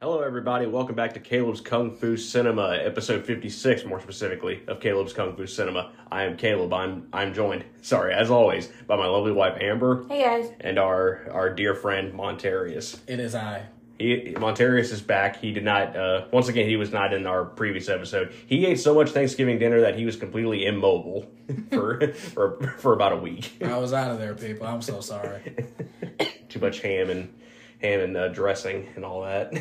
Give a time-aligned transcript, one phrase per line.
[0.00, 0.66] Hello, everybody.
[0.66, 5.46] Welcome back to Caleb's Kung Fu Cinema, episode 56, more specifically, of Caleb's Kung Fu
[5.46, 5.92] Cinema.
[6.10, 6.72] I am Caleb.
[6.74, 10.52] I'm I'm joined, sorry, as always, by my lovely wife Amber Hey guys.
[10.60, 12.98] and our our dear friend Montarius.
[13.06, 13.66] It is I.
[13.98, 15.36] He Montarius is back.
[15.36, 15.96] He did not.
[15.96, 18.34] Uh, once again, he was not in our previous episode.
[18.46, 21.30] He ate so much Thanksgiving dinner that he was completely immobile
[21.70, 23.56] for for for about a week.
[23.62, 24.66] I was out of there, people.
[24.66, 25.54] I'm so sorry.
[26.48, 27.32] Too much ham and
[27.80, 29.54] ham and uh, dressing and all that.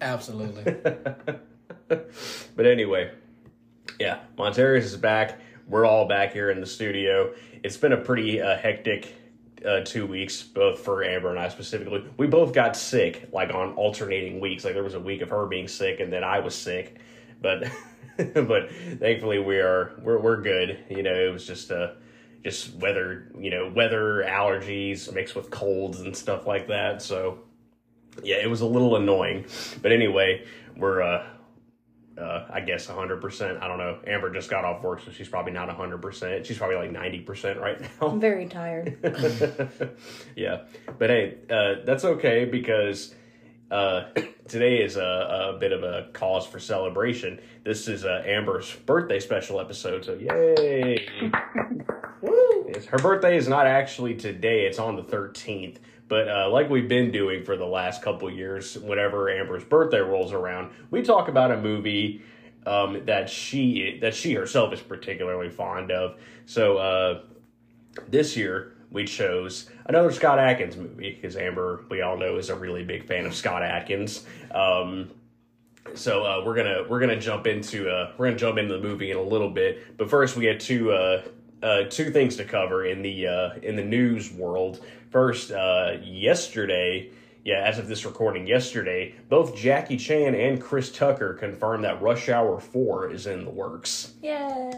[0.00, 0.64] Absolutely.
[1.88, 3.10] but anyway,
[3.98, 5.40] yeah, Montarius is back.
[5.66, 7.34] We're all back here in the studio.
[7.62, 9.14] It's been a pretty uh, hectic
[9.64, 12.04] uh, two weeks, both for Amber and I specifically.
[12.16, 14.64] We both got sick, like on alternating weeks.
[14.64, 16.98] Like there was a week of her being sick, and then I was sick.
[17.40, 17.70] But
[18.34, 20.84] but thankfully we are we're we're good.
[20.88, 21.92] You know, it was just uh
[22.44, 27.02] just weather, you know, weather allergies mixed with colds and stuff like that.
[27.02, 27.40] So
[28.22, 29.46] yeah, it was a little annoying.
[29.82, 30.44] But anyway,
[30.76, 31.24] we're uh
[32.18, 33.62] uh, I guess 100%.
[33.62, 33.98] I don't know.
[34.06, 36.44] Amber just got off work, so she's probably not 100%.
[36.44, 37.88] She's probably like 90% right now.
[38.08, 38.98] I'm very tired.
[40.36, 40.64] yeah.
[40.98, 43.14] But hey, uh, that's okay because
[43.70, 44.04] uh,
[44.48, 47.40] today is a, a bit of a cause for celebration.
[47.64, 51.08] This is uh, Amber's birthday special episode, so yay!
[52.68, 55.78] Yes, her birthday is not actually today, it's on the 13th.
[56.08, 60.32] But uh, like we've been doing for the last couple years, whenever Amber's birthday rolls
[60.32, 62.22] around, we talk about a movie
[62.66, 66.18] um, that she that she herself is particularly fond of.
[66.46, 67.20] So uh,
[68.08, 72.54] this year we chose another Scott Adkins movie because Amber, we all know, is a
[72.54, 74.24] really big fan of Scott Adkins.
[74.50, 75.10] Um,
[75.94, 79.10] so uh, we're gonna we're gonna jump into uh, we're gonna jump into the movie
[79.10, 81.22] in a little bit, but first we had two uh,
[81.62, 84.84] uh, two things to cover in the uh, in the news world.
[85.10, 87.10] First, uh, yesterday,
[87.44, 92.28] yeah, as of this recording, yesterday, both Jackie Chan and Chris Tucker confirmed that Rush
[92.28, 94.14] Hour Four is in the works.
[94.22, 94.70] Yay.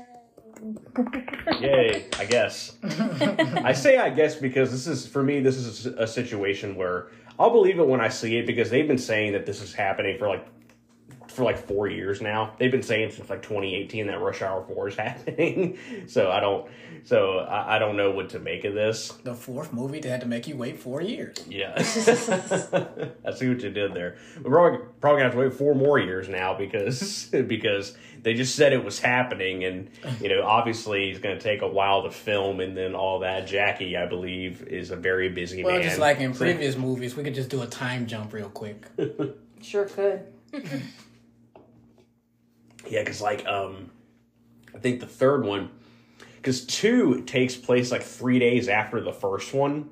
[1.60, 2.76] Yay, I guess.
[2.82, 7.08] I say I guess because this is for me this is a situation where
[7.38, 10.18] I'll believe it when I see it because they've been saying that this is happening
[10.18, 10.46] for like
[11.30, 12.54] for like 4 years now.
[12.58, 15.78] They've been saying since like 2018 that Rush Hour 4 is happening.
[16.06, 16.68] so I don't
[17.04, 19.08] so I, I don't know what to make of this.
[19.24, 21.36] the fourth movie, they had to make you wait four years.
[21.48, 21.72] Yeah.
[21.76, 24.16] I see what you did there.
[24.42, 28.54] We're probably, probably gonna have to wait four more years now because because they just
[28.54, 29.90] said it was happening and
[30.20, 33.46] you know obviously it's gonna take a while to film and then all that.
[33.46, 35.66] Jackie, I believe, is a very busy man.
[35.66, 35.82] Well, man.
[35.88, 38.86] just like in previous movies, we could just do a time jump real quick.
[39.62, 40.26] Sure could.
[42.90, 43.90] Yeah, because like um,
[44.74, 45.70] I think the third one,
[46.36, 49.90] because two takes place like three days after the first one,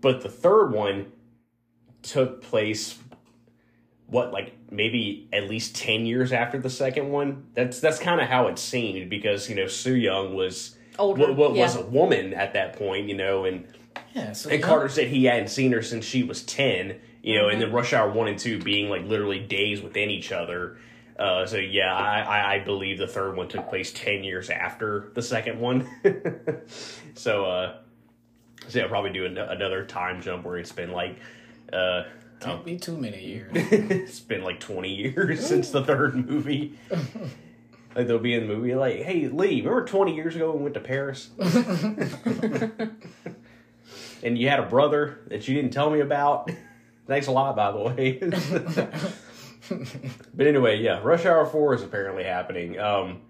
[0.00, 1.12] but the third one
[2.02, 2.98] took place
[4.06, 7.46] what like maybe at least 10 years after the second one?
[7.54, 11.48] That's that's kind of how it seemed because you know Soo Yung was Older, wa-
[11.48, 13.66] wa- was a woman at that point you know and
[14.14, 17.34] Yeah, so and young- Carter said he hadn't seen her since she was 10, you
[17.36, 20.76] know, and then Rush Hour 1 and 2 being like literally days within each other.
[21.18, 25.22] Uh, so yeah, I, I, believe the third one took place 10 years after the
[25.22, 25.88] second one.
[27.14, 27.76] so, uh,
[28.68, 31.18] so yeah, I'll probably do an- another time jump where it's been like,
[31.72, 32.02] uh,
[32.40, 33.50] Can't be too many years.
[33.54, 36.78] it's been like 20 years since the third movie.
[37.94, 40.64] Like they'll be in the movie like, hey Lee, remember 20 years ago when we
[40.64, 41.30] went to Paris?
[44.22, 46.50] and you had a brother that you didn't tell me about.
[47.06, 48.20] Thanks a lot, by the way.
[50.34, 52.78] But anyway, yeah, Rush Hour 4 is apparently happening.
[52.78, 53.22] Um,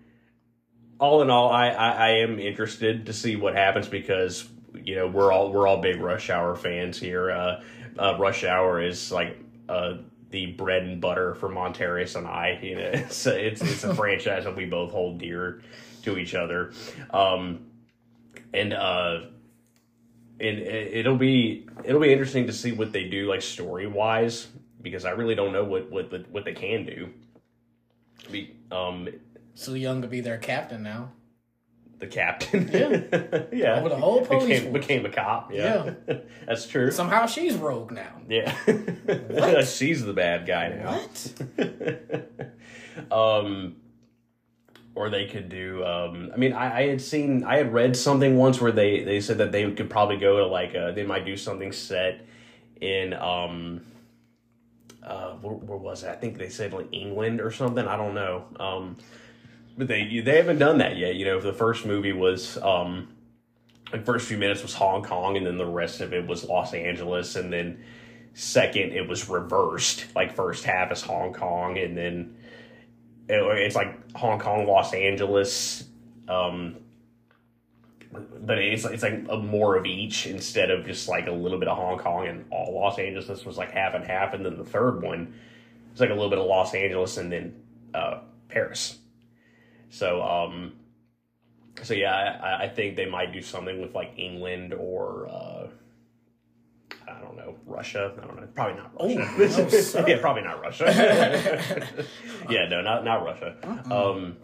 [0.98, 5.06] all in all, I, I, I am interested to see what happens because you know
[5.06, 7.30] we're all we're all big Rush Hour fans here.
[7.30, 7.62] Uh,
[7.98, 9.38] uh, Rush Hour is like
[9.68, 9.98] uh,
[10.30, 12.58] the bread and butter for Montarius and I.
[12.62, 15.62] You know, it's a, it's it's a franchise that we both hold dear
[16.02, 16.72] to each other,
[17.10, 17.66] um,
[18.54, 19.20] and uh,
[20.40, 24.48] and it'll be it'll be interesting to see what they do like story wise
[24.90, 27.08] because I really don't know what what the, what they can do.
[28.30, 29.08] Be, um,
[29.54, 31.10] Soo Yung to be their captain now.
[31.98, 32.68] the captain.
[32.72, 33.42] Yeah.
[33.52, 33.78] yeah.
[33.80, 34.80] Over the whole police became, force.
[34.86, 35.52] became a cop.
[35.52, 35.94] Yeah,
[36.46, 36.90] that's true.
[36.92, 38.20] Somehow she's rogue now.
[38.28, 38.52] yeah,
[39.30, 39.66] What?
[39.78, 41.00] she's the bad guy now.
[41.58, 43.12] What?
[43.12, 43.76] um,
[44.94, 45.84] or they could do.
[45.84, 49.20] Um, I mean, I, I had seen, I had read something once where they they
[49.20, 52.26] said that they could probably go to like, uh they might do something set
[52.80, 53.80] in um,
[55.06, 56.08] uh, where, where was it?
[56.08, 57.86] I think they said like England or something.
[57.86, 58.44] I don't know.
[58.58, 58.96] Um,
[59.78, 61.14] but they they haven't done that yet.
[61.14, 63.08] You know, the first movie was um,
[63.92, 66.74] the first few minutes was Hong Kong, and then the rest of it was Los
[66.74, 67.84] Angeles, and then
[68.34, 70.06] second it was reversed.
[70.14, 72.36] Like first half is Hong Kong, and then
[73.28, 75.84] it, it's like Hong Kong, Los Angeles.
[76.28, 76.76] Um,
[78.12, 81.68] but it's it's like a more of each instead of just like a little bit
[81.68, 83.26] of Hong Kong and all Los Angeles.
[83.26, 85.34] This was like half and half, and then the third one
[85.92, 87.62] was like a little bit of Los Angeles and then
[87.94, 88.98] uh, Paris.
[89.90, 90.72] So um,
[91.82, 95.68] so yeah, I, I think they might do something with like England or uh,
[97.08, 98.12] I don't know Russia.
[98.20, 98.48] I don't know.
[98.54, 98.92] Probably not
[99.38, 99.66] Russia.
[99.66, 100.84] Oh, no, yeah, probably not Russia.
[102.50, 103.56] yeah, no, not not Russia.
[103.90, 104.36] Um,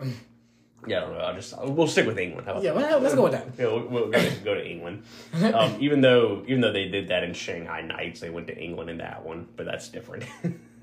[0.86, 1.18] yeah, I don't know.
[1.18, 2.46] I'll just we'll stick with England.
[2.46, 3.46] How about Yeah, well, let's go with that.
[3.58, 5.04] Yeah, we'll, we'll go, to, go to England.
[5.54, 8.90] Um, even though even though they did that in Shanghai Nights, they went to England
[8.90, 10.24] in that one, but that's different.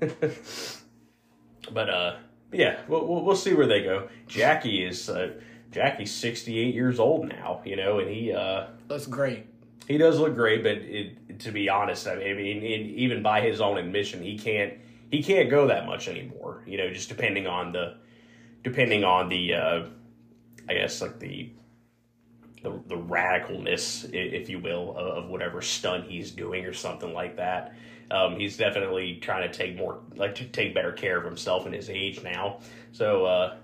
[1.72, 2.16] but uh,
[2.52, 4.08] yeah, we'll, we'll we'll see where they go.
[4.26, 5.32] Jackie is uh,
[5.70, 9.46] Jackie's sixty eight years old now, you know, and he uh, Looks great.
[9.86, 13.78] he does look great, but it, to be honest, I mean, even by his own
[13.78, 14.74] admission, he can't
[15.10, 16.62] he can't go that much anymore.
[16.66, 17.96] You know, just depending on the
[18.62, 19.86] depending on the uh,
[20.68, 21.50] I guess like the
[22.62, 27.74] the, the radicalness, if you will, of, whatever stunt he's doing or something like that.
[28.10, 31.72] Um, he's definitely trying to take more like to take better care of himself in
[31.72, 32.58] his age now.
[32.92, 33.56] So uh,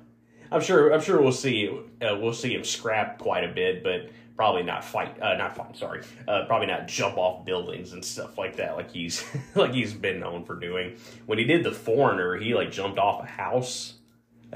[0.52, 1.68] I'm sure I'm sure we'll see
[2.00, 5.76] uh, we'll see him scrap quite a bit, but probably not fight uh, not fight
[5.76, 9.92] sorry uh, probably not jump off buildings and stuff like that like he's like he's
[9.92, 10.96] been known for doing.
[11.26, 13.94] When he did the Foreigner, he like jumped off a house.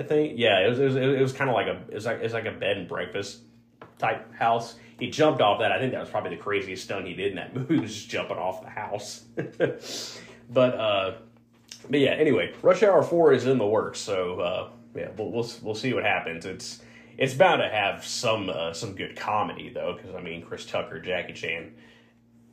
[0.00, 2.06] I think yeah, it was it was, it was kind of like a it was
[2.06, 3.40] like it's like a bed and breakfast
[3.98, 4.76] type house.
[4.98, 5.72] He jumped off that.
[5.72, 8.08] I think that was probably the craziest stunt he did in that movie was just
[8.08, 9.24] jumping off the house.
[9.36, 11.16] but uh,
[11.90, 12.12] but yeah.
[12.12, 15.92] Anyway, Rush Hour Four is in the works, so uh, yeah, we'll, we'll we'll see
[15.92, 16.46] what happens.
[16.46, 16.80] It's
[17.18, 20.98] it's bound to have some uh, some good comedy though, because I mean Chris Tucker,
[20.98, 21.74] Jackie Chan,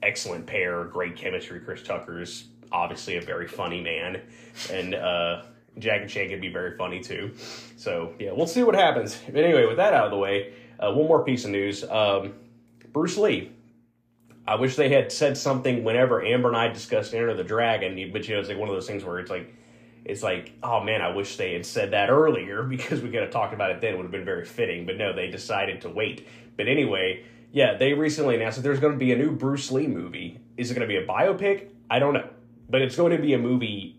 [0.04, 1.62] excellent pair, great chemistry.
[1.62, 4.22] Chris Tucker's obviously a very funny man,
[4.70, 5.44] and uh,
[5.80, 7.34] Jackie Chan can be very funny too.
[7.76, 9.20] So yeah, we'll see what happens.
[9.26, 12.34] But anyway, with that out of the way, uh, one more piece of news: um,
[12.92, 13.52] Bruce Lee.
[14.48, 18.28] I wish they had said something whenever Amber and I discussed Enter the Dragon, but
[18.28, 19.54] you know, it's like one of those things where it's like,
[20.06, 23.32] it's like, oh man, I wish they had said that earlier because we could have
[23.32, 23.94] talked about it then.
[23.94, 24.86] It would have been very fitting.
[24.86, 26.26] But no, they decided to wait.
[26.56, 29.88] But anyway, yeah, they recently announced that there's going to be a new Bruce Lee
[29.88, 30.40] movie.
[30.56, 31.70] Is it going to be a biopic?
[31.90, 32.30] I don't know.
[32.70, 33.97] But it's going to be a movie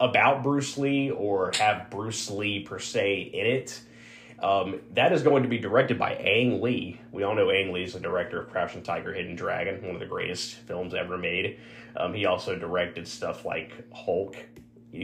[0.00, 3.80] about Bruce Lee or have Bruce Lee per se in it.
[4.42, 7.00] Um, that is going to be directed by Ang Lee.
[7.12, 10.00] We all know Ang Lee is the director of Crouching Tiger, Hidden Dragon, one of
[10.00, 11.58] the greatest films ever made.
[11.96, 14.36] Um, he also directed stuff like Hulk.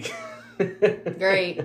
[1.19, 1.61] Great.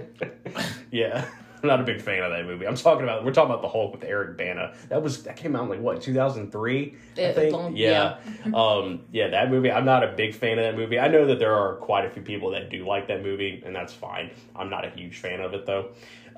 [0.92, 1.28] yeah,
[1.66, 2.68] I'm not a big fan of that movie.
[2.68, 4.74] I'm talking about we're talking about the Hulk with Eric Bana.
[4.90, 6.96] That was that came out in like what 2003.
[7.18, 7.54] I think.
[7.54, 8.18] long- yeah,
[8.54, 9.72] um, yeah, that movie.
[9.72, 11.00] I'm not a big fan of that movie.
[11.00, 13.76] I know that there are quite a few people that do like that movie, and
[13.76, 14.30] that's fine.
[14.56, 15.90] I'm not a huge fan of it though.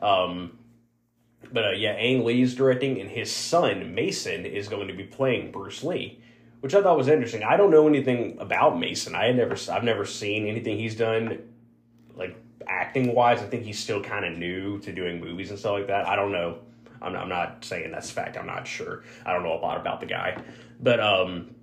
[0.01, 0.57] Um,
[1.51, 5.51] but uh, yeah, Ang Lee's directing, and his son Mason is going to be playing
[5.51, 6.21] Bruce Lee,
[6.61, 7.43] which I thought was interesting.
[7.43, 9.13] I don't know anything about Mason.
[9.15, 11.39] I had never, I've never seen anything he's done,
[12.15, 12.37] like
[12.69, 13.39] acting wise.
[13.41, 16.07] I think he's still kind of new to doing movies and stuff like that.
[16.07, 16.59] I don't know.
[17.01, 18.37] I'm not, I'm not saying that's fact.
[18.37, 19.03] I'm not sure.
[19.25, 20.41] I don't know a lot about the guy,
[20.79, 21.53] but um,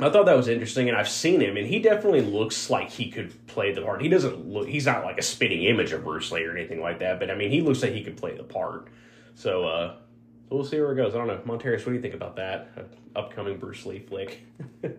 [0.00, 3.08] I thought that was interesting, and I've seen him, and he definitely looks like he
[3.10, 4.02] could play the part.
[4.02, 4.66] He doesn't look.
[4.68, 7.36] He's not like a spitting image of Bruce Lee or anything like that, but I
[7.36, 8.88] mean, he looks like he could play the part.
[9.36, 9.94] So, uh,
[10.48, 11.14] so we'll see where it goes.
[11.14, 11.78] I don't know, Monterius.
[11.86, 14.44] What do you think about that uh, upcoming Bruce Lee flick?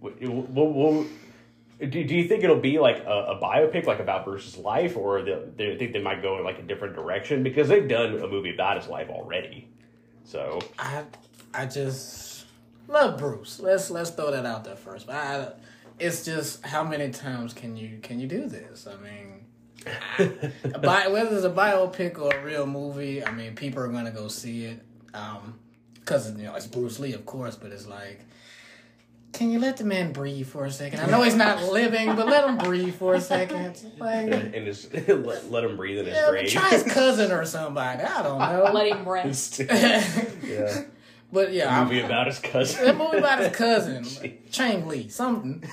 [0.00, 1.06] What- what- what-
[1.80, 5.22] do, do you think it'll be like a, a biopic, like about Bruce's life, or
[5.22, 8.28] they, they think they might go in like a different direction because they've done a
[8.28, 9.68] movie about his life already?
[10.24, 11.04] So I
[11.52, 12.46] I just
[12.88, 13.60] love Bruce.
[13.60, 15.06] Let's let's throw that out there first.
[15.06, 15.52] But I,
[15.98, 18.86] it's just how many times can you can you do this?
[18.86, 20.42] I mean,
[20.74, 24.10] a bi- whether it's a biopic or a real movie, I mean, people are gonna
[24.12, 24.80] go see it.
[25.12, 25.58] Um,
[25.94, 28.20] because you know it's Bruce Lee, of course, but it's like.
[29.34, 31.00] Can you let the man breathe for a second?
[31.00, 33.76] I know he's not living, but let him breathe for a second.
[33.98, 36.48] Like, and his let, let him breathe in his yeah, grave.
[36.48, 38.04] try his cousin or somebody.
[38.04, 38.70] I don't know.
[38.72, 39.58] Let him rest.
[39.58, 40.84] yeah,
[41.32, 42.84] but yeah, movie I'm, about his cousin.
[42.84, 45.64] that movie about his cousin, Chang Lee, something.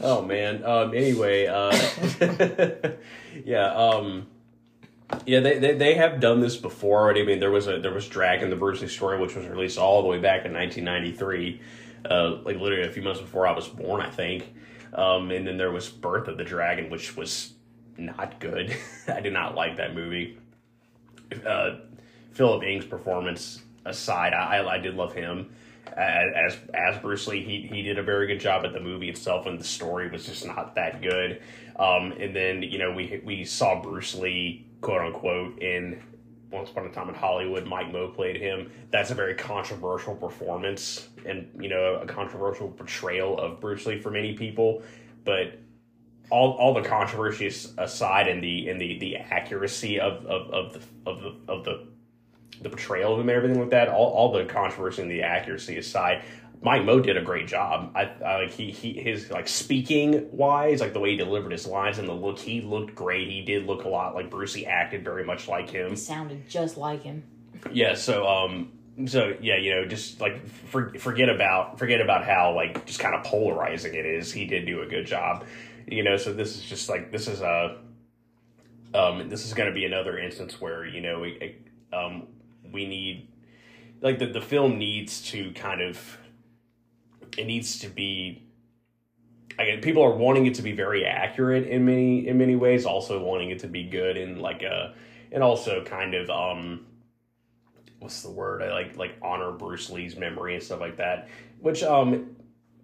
[0.00, 0.64] Oh man.
[0.64, 0.94] Um.
[0.94, 1.46] Anyway.
[1.46, 1.70] Uh.
[3.44, 3.74] yeah.
[3.74, 4.26] Um.
[5.26, 5.40] Yeah.
[5.40, 7.20] They, they they have done this before already.
[7.20, 9.76] I mean, there was a there was Dragon the Bruce Lee story, which was released
[9.76, 11.60] all the way back in 1993.
[12.08, 14.54] Uh, like literally a few months before I was born, I think.
[14.94, 15.30] Um.
[15.30, 17.54] And then there was Birth of the Dragon, which was
[17.96, 18.76] not good.
[19.08, 20.38] I did not like that movie.
[21.46, 21.76] uh,
[22.32, 25.50] Philip Ng's performance aside, I, I did love him
[25.96, 27.42] as as Bruce Lee.
[27.42, 30.26] He he did a very good job at the movie itself, and the story was
[30.26, 31.42] just not that good.
[31.78, 36.02] Um, and then you know we we saw Bruce Lee quote unquote in
[36.50, 38.70] once Upon a Time in Hollywood, Mike Moh played him.
[38.90, 44.10] That's a very controversial performance and, you know, a controversial portrayal of Bruce Lee for
[44.10, 44.82] many people.
[45.24, 45.58] But
[46.30, 51.10] all, all the controversy aside and the and the, the accuracy of, of, of the
[51.10, 51.86] of the of the
[52.62, 55.76] the portrayal of him and everything like that, all, all the controversy and the accuracy
[55.76, 56.24] aside,
[56.66, 57.92] Mike Moh did a great job.
[57.94, 61.64] I, I like he he his like speaking wise, like the way he delivered his
[61.64, 63.28] lines and the look, he looked great.
[63.28, 64.52] He did look a lot like Bruce.
[64.52, 65.90] He acted very much like him.
[65.90, 67.22] He sounded just like him.
[67.72, 67.94] Yeah.
[67.94, 68.72] So um.
[69.06, 73.14] So yeah, you know, just like for, forget about forget about how like just kind
[73.14, 74.32] of polarizing it is.
[74.32, 75.44] He did do a good job,
[75.86, 76.16] you know.
[76.16, 77.78] So this is just like this is a
[78.92, 81.58] um this is going to be another instance where you know we
[81.92, 82.26] um
[82.72, 83.28] we need
[84.00, 86.18] like the the film needs to kind of
[87.36, 88.42] it needs to be
[89.58, 93.22] again people are wanting it to be very accurate in many in many ways also
[93.22, 94.94] wanting it to be good in like a
[95.32, 96.86] and also kind of um
[97.98, 101.28] what's the word I like like honor Bruce Lee's memory and stuff like that
[101.60, 102.36] which um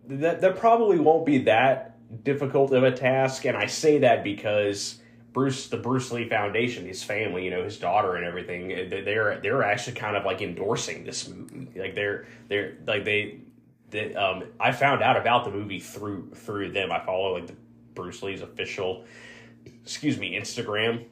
[0.09, 1.88] that that probably won't be that
[2.25, 4.99] difficult of a task and I say that because
[5.32, 9.62] Bruce, the Bruce Lee Foundation, his family, you know, his daughter and everything, they're they're
[9.62, 11.71] actually kind of like endorsing this movie.
[11.75, 13.38] Like they're they're like they
[13.92, 16.90] that um, I found out about the movie through through them.
[16.90, 17.56] I follow like the
[17.94, 19.04] Bruce Lee's official,
[19.84, 21.06] excuse me, Instagram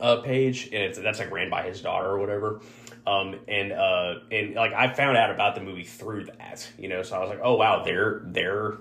[0.00, 2.60] uh, page, and it's that's like ran by his daughter or whatever.
[3.06, 7.02] Um, and uh, and like I found out about the movie through that, you know.
[7.02, 8.78] So I was like, oh wow, they're they're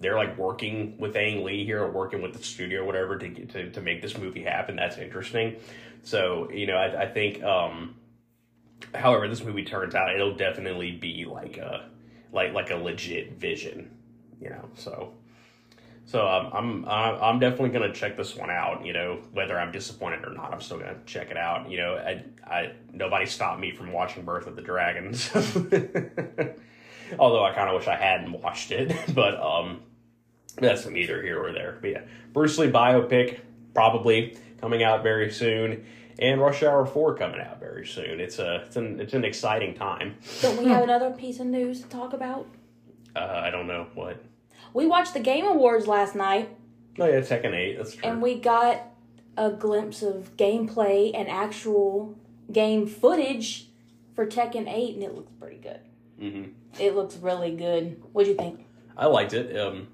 [0.00, 3.28] they're like working with Ang Lee here, or working with the studio, or whatever, to
[3.28, 4.76] get to to make this movie happen.
[4.76, 5.56] That's interesting.
[6.02, 7.42] So you know, I, I think.
[7.42, 7.96] Um,
[8.94, 11.88] however, this movie turns out, it'll definitely be like a
[12.34, 13.90] like like a legit vision,
[14.40, 14.68] you know.
[14.74, 15.14] So
[16.06, 18.84] so um, I'm I'm definitely gonna check this one out.
[18.84, 21.70] You know, whether I'm disappointed or not, I'm still gonna check it out.
[21.70, 25.30] You know, I, I nobody stopped me from watching Birth of the Dragons.
[27.18, 29.80] Although I kind of wish I hadn't watched it, but um,
[30.56, 31.78] that's neither here or there.
[31.80, 33.40] But yeah, Bruce Lee biopic
[33.72, 35.86] probably coming out very soon,
[36.18, 38.20] and Rush Hour Four coming out very soon.
[38.20, 40.16] It's a it's an it's an exciting time.
[40.40, 42.46] Don't we have another piece of news to talk about?
[43.16, 44.22] Uh, I don't know what.
[44.72, 46.50] We watched the Game Awards last night.
[46.98, 47.76] Oh yeah, Tekken Eight.
[47.76, 48.08] That's true.
[48.08, 48.82] And we got
[49.36, 52.16] a glimpse of gameplay and actual
[52.52, 53.68] game footage
[54.14, 55.80] for Tekken Eight, and it looks pretty good.
[56.20, 56.50] Mm-hmm.
[56.78, 58.02] It looks really good.
[58.12, 58.66] What'd you think?
[58.96, 59.56] I liked it.
[59.56, 59.88] Um,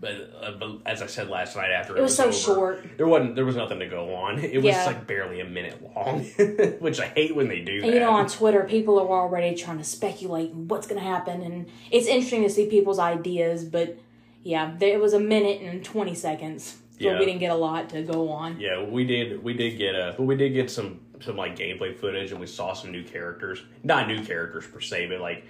[0.00, 0.12] but,
[0.42, 3.06] uh, but as I said last night, after it, it was, so over, short, there
[3.08, 4.38] wasn't there was nothing to go on.
[4.38, 4.86] It was Yeah.
[4.86, 6.24] like barely a minute long,
[6.78, 7.86] which I hate when they do that.
[7.88, 11.66] you know, on Twitter, people are already trying to speculate what's going to happen, and
[11.90, 13.64] it's interesting to see people's ideas.
[13.64, 13.98] But
[14.44, 17.18] yeah, there it was a minute and twenty seconds, so Yeah.
[17.18, 18.60] we didn't get a lot to go on.
[18.60, 21.96] yeah, we did we did get a but we did get some some like gameplay
[21.96, 23.62] footage, and we saw some new characters.
[23.82, 25.44] Not new characters per se, but like.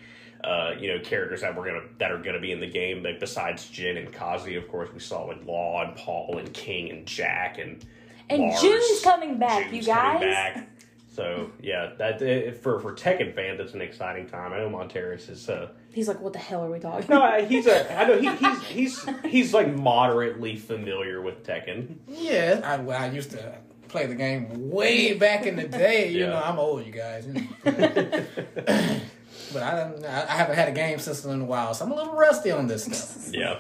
[0.45, 3.03] Uh, you know, characters that were gonna that are gonna be in the game.
[3.03, 6.91] Like besides Jin and Kazi, of course, we saw like Law and Paul and King
[6.91, 7.85] and Jack and
[8.31, 8.61] And Lars.
[8.61, 10.21] June's coming back, June's you guys.
[10.21, 10.69] back.
[11.13, 14.53] So yeah, that uh, for for Tekken fans, it's an exciting time.
[14.53, 15.49] I know Montarius is.
[15.49, 17.99] Uh, He's like, "What the hell are we talking?" no, I- he's a.
[18.01, 21.97] I know he, he's he's he's like moderately familiar with Tekken.
[22.07, 26.13] Yeah, I, well, I used to play the game way back in the day.
[26.13, 26.27] You Yeah.
[26.29, 27.27] know, I'm old, you guys.
[29.53, 32.15] but I I haven't had a game system in a while, so I'm a little
[32.15, 33.29] rusty on this stuff.
[33.35, 33.59] Yeah,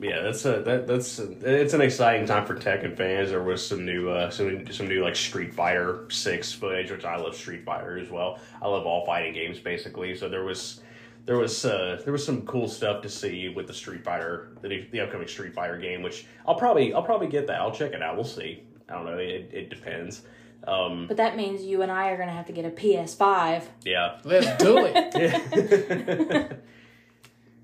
[0.00, 0.22] yeah.
[0.22, 1.30] That's a that that's a,
[1.62, 3.30] it's an exciting time for Tekken fans.
[3.30, 7.16] There was some new uh some some new like Street Fighter Six footage, which I
[7.16, 8.38] love Street Fighter as well.
[8.62, 10.16] I love all fighting games basically.
[10.16, 10.80] So there was.
[11.26, 14.86] There was uh, there was some cool stuff to see with the Street Fighter, the,
[14.92, 17.60] the upcoming Street Fighter game, which I'll probably I'll probably get that.
[17.60, 18.16] I'll check it out.
[18.16, 18.62] We'll see.
[18.88, 19.18] I don't know.
[19.18, 20.22] It, it depends.
[20.66, 23.62] Um, But that means you and I are gonna have to get a PS5.
[23.84, 24.18] yeah.
[24.24, 26.60] Let's do it.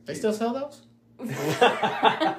[0.07, 0.83] They still sell those?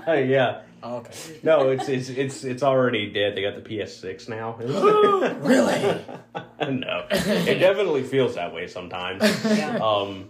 [0.08, 0.62] yeah.
[0.84, 1.40] Oh, okay.
[1.42, 3.36] No, it's it's it's it's already dead.
[3.36, 4.56] They got the PS6 now.
[5.40, 5.82] really?
[6.80, 9.24] no, it definitely feels that way sometimes.
[9.46, 9.78] Yeah.
[9.78, 10.30] Um,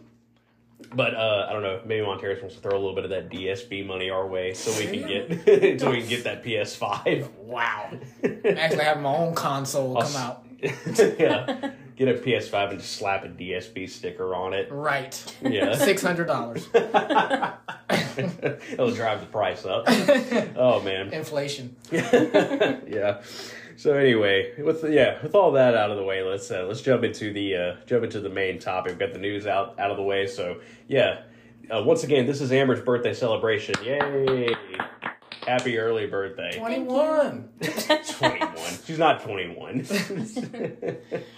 [0.94, 1.82] but uh, I don't know.
[1.86, 4.72] Maybe Montarius wants to throw a little bit of that DSB money our way so
[4.80, 7.30] we can get so we can get that PS5.
[7.38, 7.92] Wow.
[8.24, 10.46] Actually, have my own console come out.
[10.62, 14.72] yeah, get a PS5 and just slap a DSB sticker on it.
[14.72, 15.36] Right.
[15.42, 16.68] Yeah, Six hundred dollars.
[18.18, 19.86] it'll drive the price up.
[20.58, 21.14] Oh man.
[21.14, 21.76] Inflation.
[21.92, 23.22] yeah.
[23.78, 27.04] So anyway, with yeah, with all that out of the way, let's uh, let's jump
[27.04, 28.92] into the uh, jump into the main topic.
[28.92, 30.28] We've got the news out out of the way.
[30.28, 31.24] So yeah,
[31.70, 33.76] uh, once again, this is Amber's birthday celebration.
[33.84, 34.56] Yay!
[35.46, 36.58] Happy early birthday.
[36.58, 37.50] 21.
[37.62, 38.56] 21.
[38.86, 39.86] She's not 21.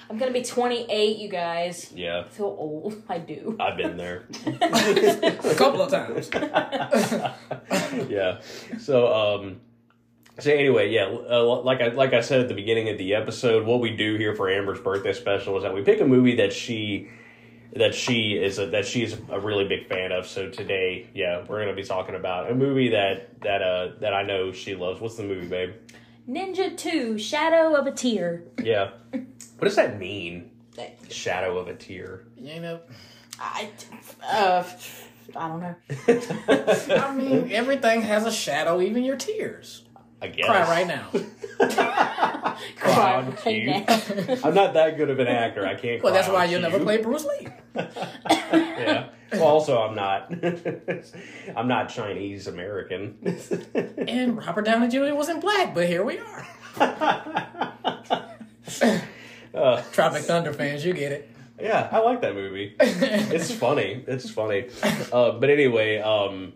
[0.10, 1.92] I'm gonna be 28, you guys.
[1.94, 3.04] yeah, I feel old.
[3.10, 3.58] I do.
[3.60, 4.24] I've been there.
[4.46, 6.30] A couple of times.
[8.10, 8.40] yeah.
[8.80, 9.60] So um
[10.40, 13.66] so anyway, yeah, uh, like I like I said at the beginning of the episode,
[13.66, 16.54] what we do here for Amber's birthday special is that we pick a movie that
[16.54, 17.10] she
[17.76, 20.28] that she is a, that she's a really big fan of.
[20.28, 24.24] So today, yeah, we're gonna be talking about a movie that that uh that I
[24.24, 25.02] know she loves.
[25.02, 25.74] What's the movie, babe?
[26.28, 28.44] Ninja 2 Shadow of a Tear.
[28.62, 28.92] Yeah.
[29.12, 30.52] what does that mean?
[31.10, 32.24] Shadow of a tear.
[32.38, 32.80] You know,
[33.40, 33.70] I,
[34.30, 34.64] uh,
[35.36, 35.76] I don't know.
[36.96, 39.84] I mean, everything has a shadow, even your tears.
[40.22, 40.46] I guess.
[40.48, 41.10] Cry right now.
[42.78, 43.68] Cry on right cue.
[43.68, 43.86] now.
[44.44, 45.66] I'm not that good of an actor.
[45.66, 46.02] I can't.
[46.02, 47.48] Well, cry that's why on you'll never play Bruce Lee.
[47.76, 49.10] yeah.
[49.34, 50.32] Well, also, I'm not.
[51.56, 53.18] I'm not Chinese American.
[54.08, 55.14] And Robert Downey Jr.
[55.14, 56.48] wasn't black, but here we are.
[59.54, 61.30] Uh, Tropic Thunder fans, you get it.
[61.60, 62.76] yeah, I like that movie.
[62.80, 64.04] It's funny.
[64.08, 64.68] It's funny.
[65.12, 66.54] Uh, but anyway, um,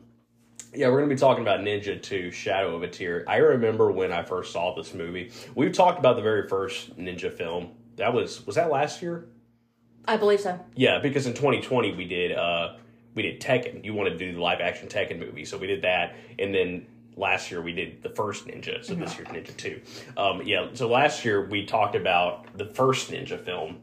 [0.73, 3.25] yeah, we're gonna be talking about Ninja Two: Shadow of a Tear.
[3.27, 5.31] I remember when I first saw this movie.
[5.55, 7.71] We've talked about the very first Ninja film.
[7.97, 9.27] That was was that last year?
[10.05, 10.59] I believe so.
[10.75, 12.77] Yeah, because in 2020 we did uh
[13.13, 13.83] we did Tekken.
[13.83, 16.87] You wanted to do the live action Tekken movie, so we did that, and then
[17.17, 18.83] last year we did the first Ninja.
[18.83, 19.81] So this year's Ninja Two.
[20.15, 23.79] Um, yeah, so last year we talked about the first Ninja film.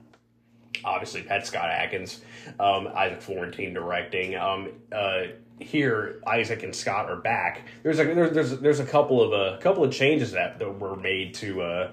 [0.84, 2.20] Obviously, had Scott Adkins,
[2.58, 4.36] um, Isaac Florentine directing.
[4.36, 5.22] Um, uh,
[5.60, 7.62] here, Isaac and Scott are back.
[7.82, 10.96] There's a there's there's, there's a couple of a couple of changes that, that were
[10.96, 11.62] made to.
[11.62, 11.90] Uh,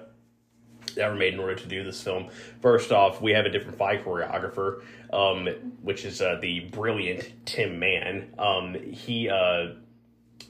[0.96, 2.30] that were made in order to do this film.
[2.62, 5.48] First off, we have a different fight choreographer, um,
[5.82, 8.34] which is uh, the brilliant Tim Man.
[8.40, 9.74] Um, he, uh,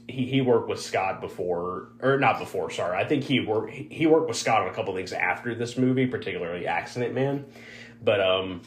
[0.08, 2.70] he he worked with Scott before, or not before.
[2.70, 5.76] Sorry, I think he worked he worked with Scott on a couple things after this
[5.76, 7.44] movie, particularly Accident Man.
[8.02, 8.62] But um,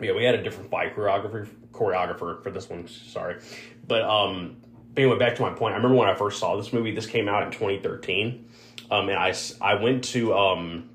[0.00, 2.88] yeah, we had a different fight choreographer choreographer for this one.
[2.88, 3.40] Sorry,
[3.86, 4.56] but um,
[4.96, 5.74] anyway, back to my point.
[5.74, 6.92] I remember when I first saw this movie.
[6.92, 8.48] This came out in 2013,
[8.90, 10.90] um, and I I went to um,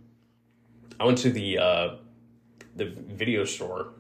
[1.00, 1.96] I went to the uh,
[2.76, 3.94] the video store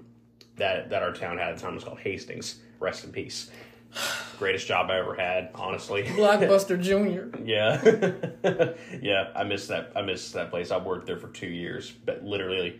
[0.57, 1.71] that that our town had at the time.
[1.71, 2.59] It was called Hastings.
[2.79, 3.51] Rest in peace.
[4.39, 6.03] Greatest job I ever had, honestly.
[6.07, 7.37] Blockbuster Jr.
[7.43, 9.31] Yeah, yeah.
[9.35, 9.91] I miss that.
[9.95, 10.71] I miss that place.
[10.71, 12.79] I worked there for two years, but literally,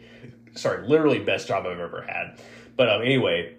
[0.56, 2.42] sorry, literally best job I've ever had.
[2.76, 3.56] But um, anyway,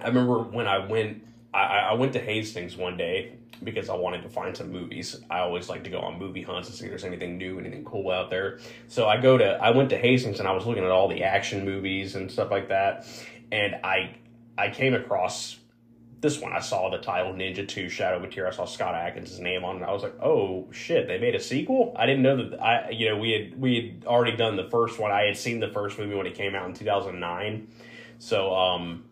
[0.00, 1.24] I remember when I went.
[1.52, 5.20] I, I went to Hastings one day because I wanted to find some movies.
[5.30, 7.84] I always like to go on movie hunts and see if there's anything new, anything
[7.84, 8.58] cool out there.
[8.88, 9.44] So I go to.
[9.44, 12.50] I went to Hastings and I was looking at all the action movies and stuff
[12.50, 13.06] like that,
[13.52, 14.16] and I
[14.58, 15.58] I came across
[16.24, 18.48] this one, I saw the title Ninja 2 Shadow of a Tear.
[18.48, 19.82] I saw Scott Adkins' name on it.
[19.82, 21.94] I was like, oh shit, they made a sequel?
[21.96, 22.60] I didn't know that.
[22.60, 25.12] I, you know, we had, we had already done the first one.
[25.12, 27.68] I had seen the first movie when it came out in 2009.
[28.18, 29.04] So, um,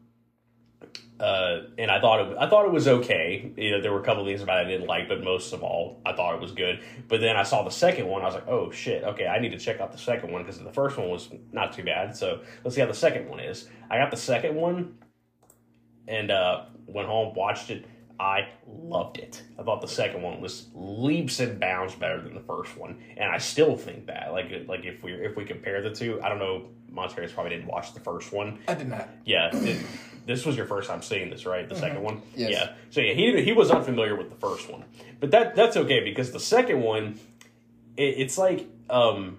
[1.20, 3.53] uh, and I thought it, I thought it was okay.
[3.59, 5.62] You know, there were a couple things about it I didn't like, but most of
[5.62, 6.81] all, I thought it was good.
[7.09, 8.22] But then I saw the second one.
[8.22, 10.59] I was like, oh shit, okay, I need to check out the second one because
[10.59, 12.16] the first one was not too bad.
[12.16, 13.68] So let's see how the second one is.
[13.90, 14.96] I got the second one,
[16.09, 17.85] and uh, went home, watched it.
[18.21, 19.42] I loved it.
[19.59, 23.31] I thought the second one was leaps and bounds better than the first one, and
[23.31, 24.33] I still think that.
[24.33, 26.66] Like, like if we if we compare the two, I don't know.
[26.92, 28.59] Montarius probably didn't watch the first one.
[28.68, 29.09] I did not.
[29.25, 29.85] Yeah, it-
[30.25, 31.68] this was your first time seeing this, right?
[31.68, 32.23] The second one.
[32.37, 32.51] Yes.
[32.53, 32.73] Yeah.
[32.90, 34.85] So yeah, he he was unfamiliar with the first one,
[35.18, 37.18] but that that's okay because the second one,
[37.97, 39.38] it, it's like, um,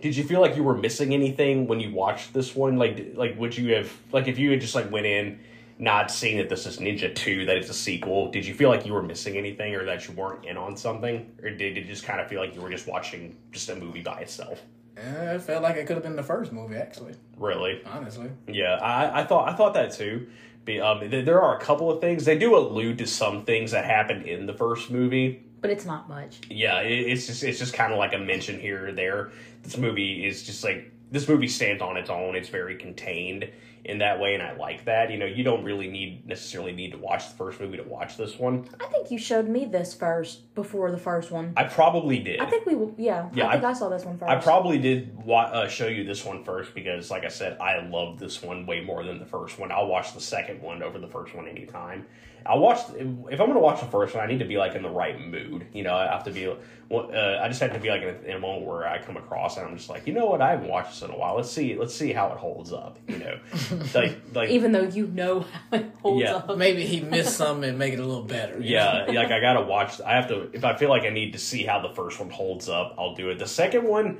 [0.00, 2.78] did you feel like you were missing anything when you watched this one?
[2.78, 5.40] Like, like would you have like if you had just like went in
[5.82, 8.30] not seeing that this is Ninja Two, that it's a sequel?
[8.30, 11.30] Did you feel like you were missing anything, or that you weren't in on something,
[11.42, 14.00] or did it just kind of feel like you were just watching just a movie
[14.00, 14.62] by itself?
[14.96, 17.14] Uh, it felt like it could have been the first movie, actually.
[17.36, 17.82] Really?
[17.84, 18.30] Honestly.
[18.46, 20.28] Yeah, I, I thought I thought that too.
[20.64, 23.72] Be, um, th- there are a couple of things they do allude to some things
[23.72, 25.44] that happened in the first movie.
[25.60, 26.38] But it's not much.
[26.48, 29.32] Yeah, it, it's just it's just kind of like a mention here or there.
[29.64, 32.36] This movie is just like this movie stands on its own.
[32.36, 33.50] It's very contained
[33.84, 35.10] in that way, and I like that.
[35.10, 38.16] You know, you don't really need necessarily need to watch the first movie to watch
[38.16, 38.68] this one.
[38.80, 41.52] I think you showed me this first before the first one.
[41.56, 42.40] I probably did.
[42.40, 44.30] I think we, yeah, Yeah, I think I- I, saw this one first.
[44.30, 47.80] I probably did wa- uh, show you this one first because, like I said, I
[47.86, 49.72] love this one way more than the first one.
[49.72, 52.06] I'll watch the second one over the first one anytime.
[52.46, 54.22] I'll watch if if I'm going to watch the first one.
[54.24, 55.66] I need to be like in the right mood.
[55.72, 56.46] You know, I have to be.
[56.88, 59.00] well, Uh, I just have to be like in a, in a moment where I
[59.02, 60.40] come across and I'm just like, you know what?
[60.40, 61.36] I haven't watched this in a while.
[61.36, 61.76] Let's see.
[61.76, 62.98] Let's see how it holds up.
[63.08, 63.38] You know,
[63.94, 66.34] like like Even though you know how it holds Yeah.
[66.36, 66.56] up.
[66.58, 68.54] Maybe he missed something and make it a little better.
[68.60, 69.06] you know?
[69.08, 70.00] yeah, like I gotta watch.
[70.00, 72.30] I have to if I feel like I need to see how the first one
[72.30, 73.38] holds up, I'll do it.
[73.38, 74.18] The second one,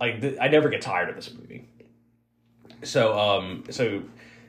[0.00, 1.68] like th- I never get tired of this movie.
[2.82, 4.02] So um, so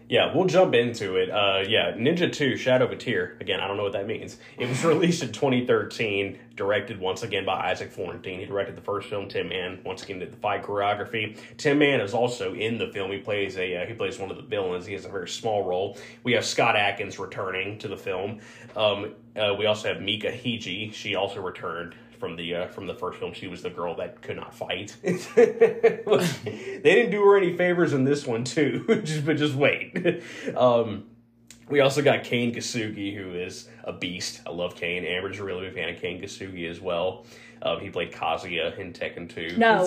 [0.07, 1.31] yeah, we'll jump into it.
[1.31, 3.37] Uh, yeah, Ninja Two: Shadow of a Tear.
[3.39, 4.37] Again, I don't know what that means.
[4.57, 8.39] It was released in 2013, directed once again by Isaac Florentine.
[8.39, 9.27] He directed the first film.
[9.27, 11.37] Tim Man once again did the fight choreography.
[11.57, 13.11] Tim Man is also in the film.
[13.11, 14.85] He plays a uh, he plays one of the villains.
[14.85, 15.97] He has a very small role.
[16.23, 18.41] We have Scott Adkins returning to the film.
[18.75, 20.93] Um, uh, we also have Mika Hijii.
[20.93, 23.33] She also returned from the uh, from the first film.
[23.33, 24.95] She was the girl that could not fight.
[25.03, 25.21] they
[26.83, 28.85] didn't do her any favors in this one too.
[29.03, 30.23] just but just wait.
[30.55, 31.05] Um,
[31.69, 34.41] we also got Kane Kosugi, who is a beast.
[34.45, 35.03] I love Kane.
[35.03, 37.25] Amber's a really big fan of Kane Kosugi as well.
[37.61, 39.57] Um, he played Kazuya in Tekken 2.
[39.57, 39.85] No,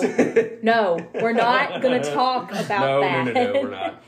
[0.61, 3.25] no, we're not going to talk about no, that.
[3.25, 4.03] no, no, no, we're not.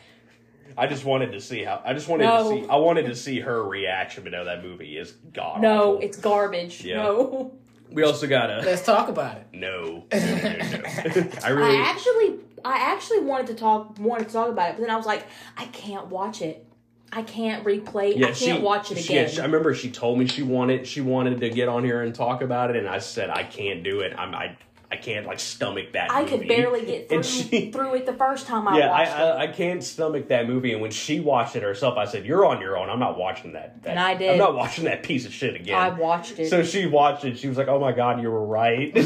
[0.77, 1.81] I just wanted to see how.
[1.85, 2.43] I just wanted No.
[2.43, 2.69] to see.
[2.69, 5.61] I wanted to see her reaction, but no, that movie is god.
[5.61, 6.83] no, it's garbage.
[6.83, 7.03] Yeah.
[7.03, 7.53] No.
[7.91, 9.47] We also got a Let's talk about it.
[9.53, 10.05] no.
[10.13, 10.81] no, no, no.
[11.33, 11.77] I I really.
[11.77, 15.05] actually, I actually wanted to talk, wanted to talk about it, but then I was
[15.05, 15.25] like,
[15.57, 16.65] I can't watch it.
[17.13, 18.15] I can't replay.
[18.17, 19.29] I can't she, watch it again.
[19.29, 22.15] she- I remember she told me she wanted she wanted to get on here and
[22.15, 24.13] talk about it, and I said I can't do it.
[24.17, 24.55] I'm I
[24.91, 26.11] I can't like stomach that.
[26.11, 26.37] I movie.
[26.39, 29.21] could barely get through she- through it the first time I yeah, I, watched it.
[29.21, 30.73] I I can't stomach that movie.
[30.73, 32.89] And when she watched it herself, I said, "You're on your own.
[32.89, 34.31] I'm not watching that." that And I did.
[34.31, 35.75] I'm not watching that piece of shit again.
[35.75, 36.49] I watched it.
[36.49, 37.37] So she watched it.
[37.39, 39.01] She was like, "Oh my god, you were right." I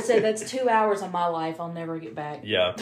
[0.00, 2.40] said that's two hours of my life I'll never get back.
[2.42, 2.74] Yeah.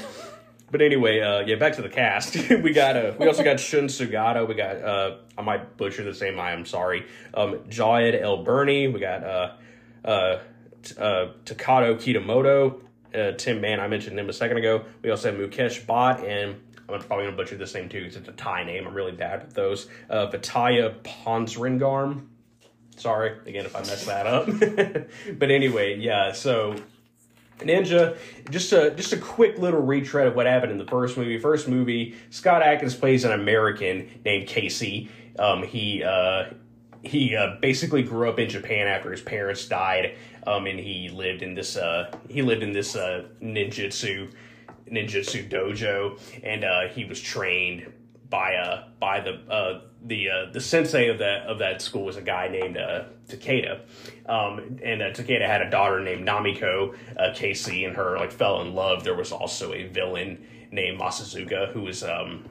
[0.70, 2.34] But anyway, uh, yeah, back to the cast.
[2.50, 4.48] we got uh, we also got Shun Sugata.
[4.48, 6.40] We got uh, I might butcher the same.
[6.40, 7.06] I am sorry.
[7.34, 8.88] Um, Jawed El Berni.
[8.88, 9.52] We got uh,
[10.04, 10.38] uh,
[10.92, 12.80] uh, Takato Kitamoto.
[13.14, 13.78] Uh, Tim Man.
[13.78, 14.84] I mentioned him a second ago.
[15.02, 16.60] We also have Mukesh Bhatt, and.
[16.86, 18.86] I'm probably gonna butcher this name too because it's a Thai name.
[18.86, 19.88] I'm really bad with those.
[20.10, 22.26] Uh, Vithaya Pansringarm.
[22.96, 24.46] Sorry again if I messed that up.
[25.38, 26.32] but anyway, yeah.
[26.32, 26.76] So
[27.58, 28.16] Ninja,
[28.50, 31.38] just a just a quick little retread of what happened in the first movie.
[31.38, 35.10] First movie, Scott Adkins plays an American named Casey.
[35.38, 36.46] Um, he uh,
[37.04, 41.42] he uh, basically grew up in Japan after his parents died, um, and he lived
[41.42, 44.32] in this uh, he lived in this uh, ninjutsu
[44.90, 47.92] ninjutsu dojo, and uh, he was trained
[48.30, 52.16] by uh by the uh the uh the sensei of that of that school was
[52.16, 52.76] a guy named
[53.28, 53.80] Takeda.
[54.26, 56.96] Um and Takeda had a daughter named Namiko
[57.34, 59.04] Casey and her like fell in love.
[59.04, 62.48] There was also a villain named Masazuka who was um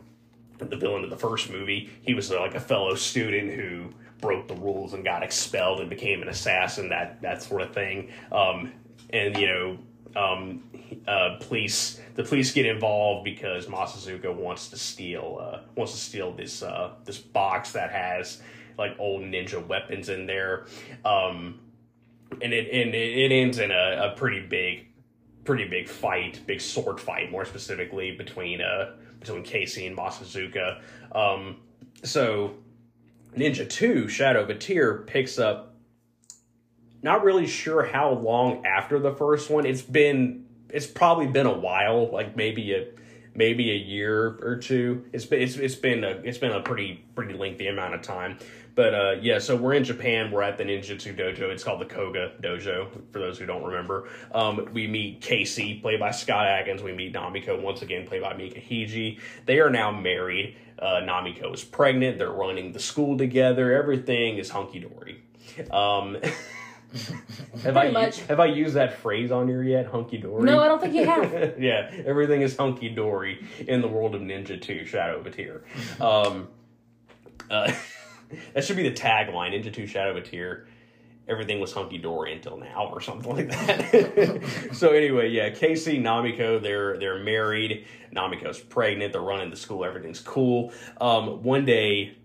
[0.58, 1.89] the villain of the first movie.
[2.02, 3.89] He was like a fellow student who
[4.24, 8.10] broke the rules and got expelled and became an assassin, that that sort of thing.
[8.32, 8.72] Um,
[9.10, 9.78] and you know,
[10.16, 10.64] um,
[11.06, 16.32] uh, police the police get involved because Masazuka wants to steal uh, wants to steal
[16.32, 18.42] this uh, this box that has
[18.78, 20.68] like old ninja weapons in there.
[21.04, 21.60] Um,
[22.42, 24.88] and it and it, ends in a, a pretty big
[25.44, 30.82] pretty big fight, big sword fight, more specifically between uh between Casey and Masazuka.
[31.12, 31.58] Um,
[32.04, 32.56] so
[33.36, 35.76] Ninja Two: Shadow of a Tear picks up.
[37.02, 39.65] Not really sure how long after the first one.
[39.65, 42.88] It's been it's probably been a while, like maybe a
[43.36, 45.06] maybe a year or two.
[45.13, 48.38] It's been it's, it's been a it's been a pretty pretty lengthy amount of time.
[48.76, 50.32] But uh, yeah, so we're in Japan.
[50.32, 51.41] We're at the ninjutsu dojo.
[51.52, 52.89] It's called the Koga Dojo.
[53.12, 56.82] For those who don't remember, um, we meet Casey, played by Scott Adkins.
[56.82, 59.19] We meet Namiko once again, played by Mika Hijii.
[59.46, 60.56] They are now married.
[60.80, 62.17] Uh, Namiko is pregnant.
[62.17, 63.74] They're running the school together.
[63.74, 65.22] Everything is hunky dory.
[65.69, 66.17] Um,
[67.63, 68.19] have I much.
[68.21, 69.88] have I used that phrase on here yet?
[69.88, 70.43] Hunky dory.
[70.43, 71.60] No, I don't think you have.
[71.60, 75.63] yeah, everything is hunky dory in the world of Ninja 2 Shadow of a Tear.
[75.99, 76.49] Um,
[77.49, 77.71] uh,
[78.53, 80.67] that should be the tagline Ninja 2 Shadow of a Tear.
[81.27, 84.69] Everything was hunky dory until now, or something like that.
[84.73, 87.86] so anyway, yeah, Casey, Namiko, they're they're married.
[88.13, 89.13] Namiko's pregnant.
[89.13, 89.86] They're running the school.
[89.86, 90.73] Everything's cool.
[90.99, 92.17] Um, one day,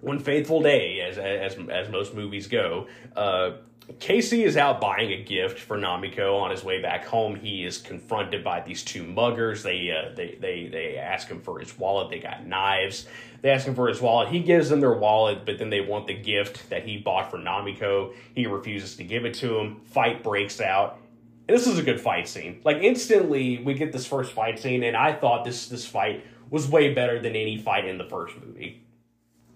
[0.00, 3.52] one faithful day, as as as most movies go, uh,
[4.00, 7.34] Casey is out buying a gift for Namiko on his way back home.
[7.34, 9.62] He is confronted by these two muggers.
[9.62, 12.08] They uh, they they they ask him for his wallet.
[12.10, 13.06] They got knives.
[13.42, 14.28] They ask him for his wallet.
[14.28, 17.36] He gives them their wallet, but then they want the gift that he bought for
[17.36, 18.14] Namiko.
[18.34, 19.80] He refuses to give it to him.
[19.84, 20.98] Fight breaks out.
[21.46, 22.62] And this is a good fight scene.
[22.64, 26.68] Like instantly, we get this first fight scene, and I thought this this fight was
[26.68, 28.84] way better than any fight in the first movie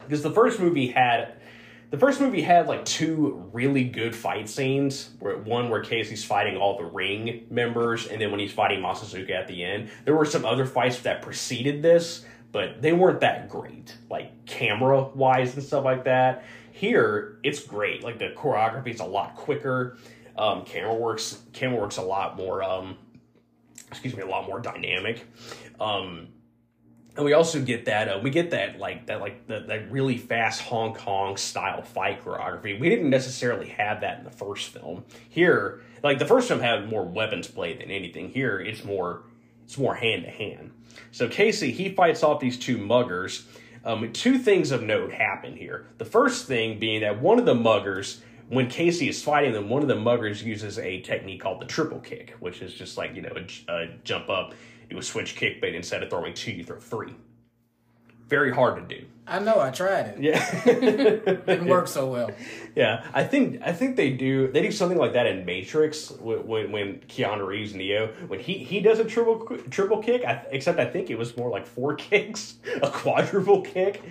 [0.08, 1.34] because the first movie had
[1.90, 5.10] the first movie had like two really good fight scenes.
[5.20, 9.48] One where Casey's fighting all the ring members, and then when he's fighting Masazuka at
[9.48, 9.88] the end.
[10.04, 15.02] There were some other fights that preceded this, but they weren't that great, like camera
[15.02, 16.44] wise and stuff like that.
[16.72, 18.04] Here, it's great.
[18.04, 19.96] Like the choreography is a lot quicker.
[20.36, 22.62] Um, camera works camera works a lot more.
[22.62, 22.96] Um,
[23.88, 25.26] excuse me, a lot more dynamic.
[25.80, 26.28] Um,
[27.18, 30.16] and we also get that uh, we get that like that like the, that really
[30.16, 32.78] fast Hong Kong style fight choreography.
[32.78, 35.04] We didn't necessarily have that in the first film.
[35.28, 38.30] Here, like the first film had more weapons play than anything.
[38.30, 39.24] Here, it's more
[39.64, 40.70] it's more hand to hand.
[41.10, 43.46] So Casey he fights off these two muggers.
[43.84, 45.88] Um, two things of note happen here.
[45.98, 49.82] The first thing being that one of the muggers, when Casey is fighting them, one
[49.82, 53.22] of the muggers uses a technique called the triple kick, which is just like you
[53.22, 54.54] know a, a jump up
[54.88, 57.14] do a switch kick, but instead of throwing two, you throw three.
[58.28, 59.06] Very hard to do.
[59.26, 59.58] I know.
[59.58, 60.20] I tried it.
[60.20, 62.30] Yeah, Didn't work so well.
[62.74, 63.04] yeah.
[63.14, 66.72] I think I think they do they do something like that in Matrix when when,
[66.72, 70.24] when Keanu Reeves Neo when he he does a triple triple kick.
[70.24, 74.02] I, except I think it was more like four kicks, a quadruple kick.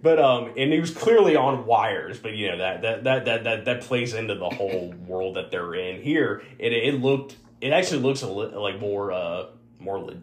[0.00, 2.18] But um, and he was clearly on wires.
[2.18, 5.52] But you know that that that that that, that plays into the whole world that
[5.52, 6.02] they're in.
[6.02, 9.46] Here, it it looked it actually looks a li- like more uh
[9.82, 10.22] more le-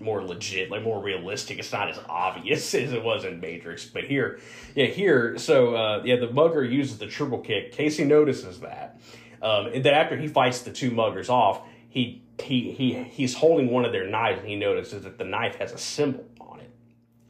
[0.00, 1.58] more legit, like more realistic.
[1.58, 4.40] It's not as obvious as it was in Matrix, but here,
[4.74, 5.38] yeah, here.
[5.38, 7.72] So uh, yeah, the mugger uses the triple kick.
[7.72, 9.00] Casey notices that,
[9.42, 13.70] um, and then after he fights the two muggers off, he he he he's holding
[13.70, 16.70] one of their knives, and he notices that the knife has a symbol on it.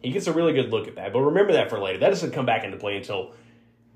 [0.03, 1.99] He gets a really good look at that, but remember that for later.
[1.99, 3.33] That doesn't come back into play until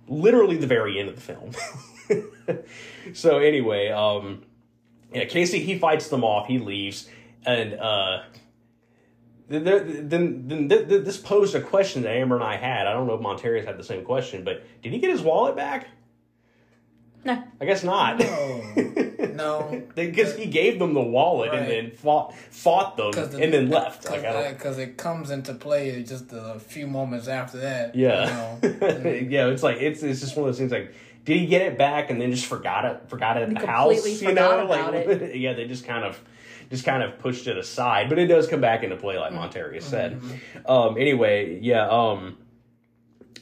[0.09, 2.63] literally the very end of the film.
[3.15, 4.43] so anyway, um,
[5.13, 6.47] yeah, Casey he fights them off.
[6.47, 7.09] He leaves
[7.47, 8.23] and uh,
[9.49, 12.87] then, then, then this posed a question that Amber and I had.
[12.87, 15.57] I don't know if Monterius had the same question, but did he get his wallet
[15.57, 15.89] back?
[17.25, 17.43] No.
[17.61, 18.19] I guess not.
[18.19, 18.63] No,
[19.35, 23.69] no, because he gave them the wallet and then fought fought them the- and then
[23.69, 24.09] left.
[24.09, 24.23] Like
[24.57, 27.95] because it comes into play just a few moments after that.
[27.95, 28.79] Yeah, you know.
[29.29, 29.47] yeah.
[29.49, 30.73] It's like it's it's just one of those things.
[30.73, 30.95] Like,
[31.27, 33.03] did he get it back and then just forgot it?
[33.09, 33.93] Forgot it at the house.
[33.95, 35.37] Completely You know, forgot like it.
[35.37, 36.19] yeah, they just kind of
[36.71, 38.09] just kind of pushed it aside.
[38.09, 39.37] But it does come back into play, Mm-hmm.
[39.37, 40.21] like Monterius said.
[40.67, 40.97] Um.
[40.97, 41.89] Anyway, yeah.
[41.89, 42.39] Um.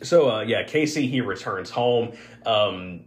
[0.03, 2.13] So uh, yeah, Casey he returns home.
[2.47, 3.05] Um.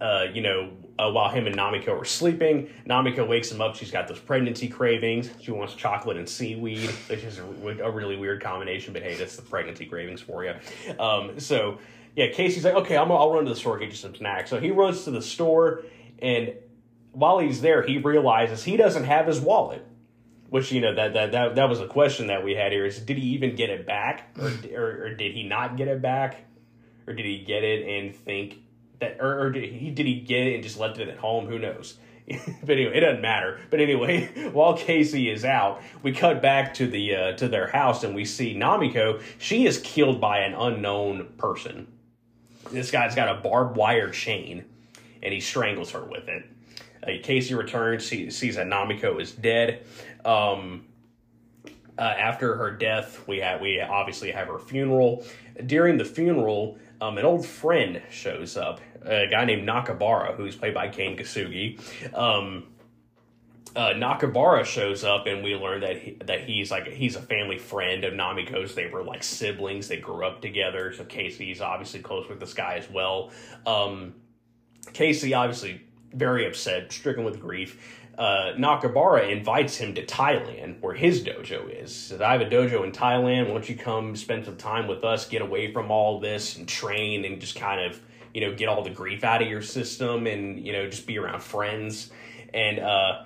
[0.00, 0.26] Uh.
[0.32, 0.70] You know.
[0.98, 3.76] Uh, while him and Namiko are sleeping, Namiko wakes him up.
[3.76, 5.28] She's got those pregnancy cravings.
[5.42, 7.44] She wants chocolate and seaweed, which is a,
[7.84, 8.94] a really weird combination.
[8.94, 10.54] But hey, that's the pregnancy cravings for you.
[10.98, 11.80] Um, so
[12.14, 14.48] yeah, Casey's like, okay, I'm, I'll run to the store get you some snacks.
[14.48, 15.82] So he runs to the store,
[16.22, 16.54] and
[17.16, 19.84] while he's there, he realizes he doesn't have his wallet.
[20.48, 23.00] Which you know that that that, that was a question that we had here: is
[23.00, 26.44] did he even get it back, or, or, or did he not get it back,
[27.06, 28.58] or did he get it and think
[29.00, 31.46] that, or, or did he did he get it and just left it at home?
[31.46, 31.98] Who knows?
[32.28, 33.60] but anyway, it doesn't matter.
[33.70, 38.04] But anyway, while Casey is out, we cut back to the uh, to their house
[38.04, 39.22] and we see Namiko.
[39.38, 41.88] She is killed by an unknown person.
[42.70, 44.64] This guy's got a barbed wire chain,
[45.22, 46.44] and he strangles her with it.
[47.06, 49.84] Uh, Casey returns, see, sees that Namiko is dead.
[50.24, 50.86] Um,
[51.98, 55.24] uh, after her death, we have we obviously have her funeral.
[55.64, 60.74] During the funeral, um, an old friend shows up, a guy named Nakabara, who's played
[60.74, 61.80] by Kane Kosugi.
[62.14, 62.66] Um,
[63.74, 67.58] uh, Nakabara shows up, and we learn that he, that he's like he's a family
[67.58, 68.74] friend of Namiko's.
[68.74, 69.88] They were like siblings.
[69.88, 70.92] They grew up together.
[70.94, 73.30] So Casey's obviously close with this guy as well.
[73.66, 74.14] Um,
[74.92, 78.02] Casey obviously very upset, stricken with grief.
[78.18, 81.94] Uh, Nakabara invites him to Thailand, where his dojo is.
[81.94, 83.46] Says, I have a dojo in Thailand.
[83.46, 86.66] Why don't you come spend some time with us, get away from all this, and
[86.66, 88.00] train, and just kind of,
[88.32, 91.18] you know, get all the grief out of your system, and you know, just be
[91.18, 92.10] around friends.
[92.54, 93.24] And uh,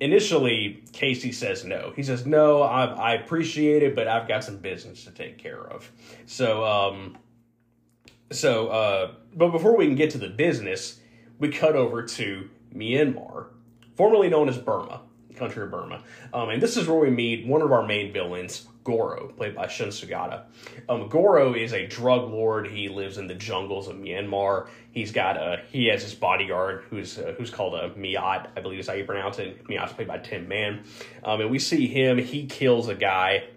[0.00, 1.92] initially, Casey says no.
[1.94, 5.62] He says, "No, I, I appreciate it, but I've got some business to take care
[5.62, 5.90] of."
[6.26, 7.16] So, um,
[8.32, 10.98] so, uh, but before we can get to the business,
[11.38, 13.46] we cut over to Myanmar,
[13.96, 15.02] formerly known as Burma.
[15.34, 16.02] country of Burma.
[16.32, 19.66] Um, and this is where we meet one of our main villains, Goro, played by
[19.68, 20.44] Shun Sugata.
[20.88, 22.68] Um, Goro is a drug lord.
[22.68, 24.68] He lives in the jungles of Myanmar.
[24.92, 28.78] He's got a he has his bodyguard who's uh, who's called a Myat, I believe
[28.78, 29.66] is how you pronounce it.
[29.68, 30.84] Myat's played by Tim Man.
[31.22, 32.16] Um, and we see him.
[32.18, 33.48] He kills a guy.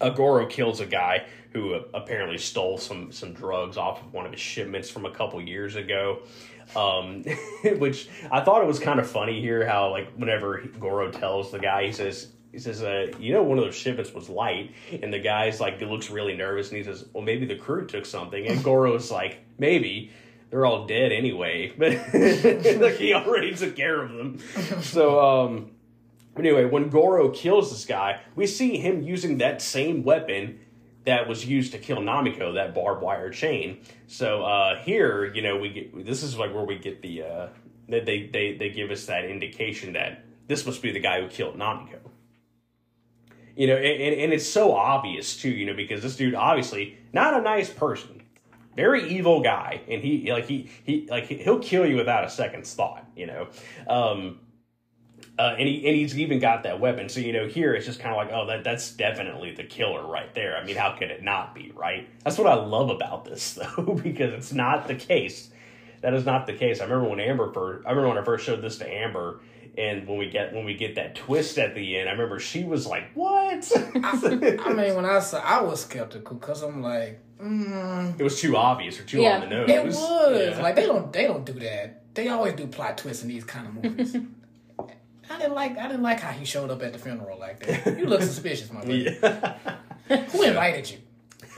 [0.00, 4.26] Uh, Goro kills a guy who uh, apparently stole some some drugs off of one
[4.26, 6.22] of his shipments from a couple years ago.
[6.76, 7.24] Um,
[7.78, 11.58] which I thought it was kind of funny here how like whenever Goro tells the
[11.58, 15.12] guy, he says he says, uh, you know, one of those shipments was light, and
[15.12, 18.46] the guy's like, looks really nervous, and he says, well, maybe the crew took something,
[18.46, 20.12] and Goro's like, maybe.
[20.50, 24.40] They're all dead anyway, but like he already took care of them.
[24.82, 25.70] So, um,
[26.36, 30.58] anyway, when Goro kills this guy, we see him using that same weapon
[31.04, 33.80] that was used to kill Namiko, that barbed wire chain.
[34.06, 37.48] So uh, here, you know, we get this is like where we get the uh,
[37.88, 41.56] they they they give us that indication that this must be the guy who killed
[41.56, 41.98] Namiko.
[43.56, 47.34] You know, and, and it's so obvious too, you know, because this dude obviously not
[47.34, 48.22] a nice person,
[48.76, 52.72] very evil guy, and he like he he like he'll kill you without a second's
[52.74, 53.48] thought, you know.
[53.88, 54.40] Um,
[55.40, 57.08] uh, and he and he's even got that weapon.
[57.08, 60.06] So you know, here it's just kind of like, oh, that that's definitely the killer
[60.06, 60.56] right there.
[60.56, 62.08] I mean, how could it not be, right?
[62.24, 65.50] That's what I love about this though, because it's not the case.
[66.02, 66.80] That is not the case.
[66.80, 67.86] I remember when Amber first.
[67.86, 69.40] I remember when I first showed this to Amber,
[69.78, 72.64] and when we get when we get that twist at the end, I remember she
[72.64, 73.70] was like, "What?"
[74.04, 78.56] I mean, when I saw, I was skeptical because I'm like, mm, it was too
[78.56, 79.70] obvious or too Yeah, on the nose.
[79.70, 79.96] it was
[80.56, 80.62] Yeah.
[80.62, 82.14] like they don't they don't do that.
[82.14, 84.16] They always do plot twists in these kind of movies.
[85.40, 87.98] I didn't like I didn't like how he showed up at the funeral like that.
[87.98, 89.18] You look suspicious, my buddy.
[89.22, 89.78] Yeah.
[90.28, 90.98] Who invited you?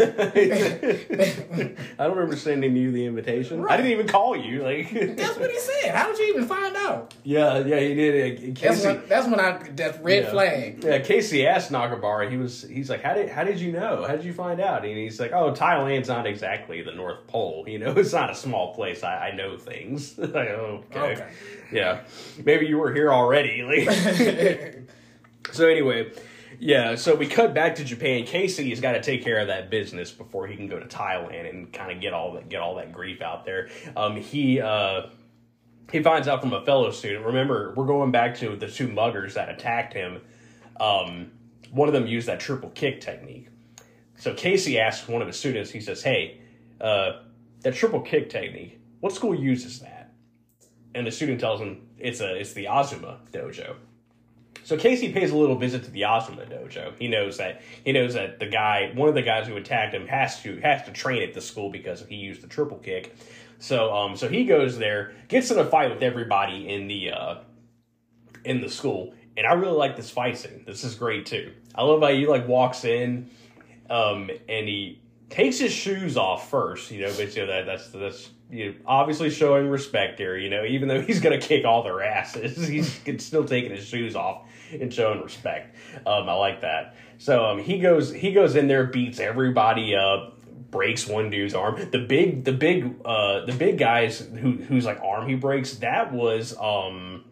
[1.98, 3.64] I don't remember sending you the invitation.
[3.68, 4.62] I didn't even call you.
[4.62, 5.94] Like, That's what he said.
[5.94, 7.14] How did you even find out?
[7.24, 8.58] yeah, yeah, he did.
[8.58, 9.58] Uh, That's when that's when I
[10.02, 10.30] red Yeah.
[10.30, 10.84] flag.
[10.84, 12.30] Yeah, Casey asked Nakabara.
[12.30, 14.04] He was, he's like, how did, how did you know?
[14.06, 14.84] How did you find out?
[14.84, 17.64] And he's like, oh, Thailand's not exactly the North Pole.
[17.68, 19.02] You know, it's not a small place.
[19.02, 20.18] I, I know things.
[20.18, 21.00] like, okay.
[21.00, 21.28] Okay.
[21.72, 22.00] yeah,
[22.44, 23.62] maybe you were here already.
[23.62, 24.88] Like,
[25.52, 26.10] so anyway,
[26.62, 26.94] yeah.
[26.94, 28.24] So we cut back to Japan.
[28.24, 31.50] Casey has got to take care of that business before he can go to Thailand
[31.50, 33.68] and kind of get all that, get all that grief out there.
[33.96, 35.08] Um, he, uh,
[35.90, 37.26] he finds out from a fellow student.
[37.26, 40.20] Remember, we're going back to the two muggers that attacked him.
[40.78, 41.32] Um,
[41.72, 43.48] one of them used that triple kick technique.
[44.16, 46.42] So Casey asks one of his students, he says, Hey,
[46.80, 47.22] uh,
[47.62, 50.12] that triple kick technique, what school uses that?
[50.94, 53.74] And the student tells him it's a it's the Azuma dojo.
[54.64, 56.94] So Casey pays a little visit to the Azuma dojo.
[56.98, 60.06] He knows that he knows that the guy, one of the guys who attacked him,
[60.06, 63.14] has to has to train at the school because he used the triple kick.
[63.58, 67.34] So um so he goes there, gets in a fight with everybody in the uh
[68.44, 70.64] in the school, and I really like this fight scene.
[70.66, 71.52] This is great too.
[71.74, 73.30] I love how he like walks in,
[73.90, 76.90] um, and he takes his shoes off first.
[76.90, 80.36] You know, but you know that that's that's you know, obviously showing respect here.
[80.36, 84.14] You know, even though he's gonna kick all their asses, he's still taking his shoes
[84.14, 84.42] off
[84.80, 85.76] and showing respect.
[86.06, 86.96] Um, I like that.
[87.18, 90.38] So um, he goes he goes in there, beats everybody up.
[90.70, 91.90] Breaks one dude's arm.
[91.90, 95.74] The big, the big, uh, the big guys who whose like arm he breaks.
[95.76, 97.24] That was um,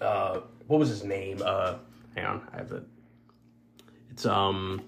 [0.00, 1.42] uh, what was his name?
[1.44, 1.78] Uh,
[2.14, 2.84] hang on, I have it.
[4.10, 4.82] It's um,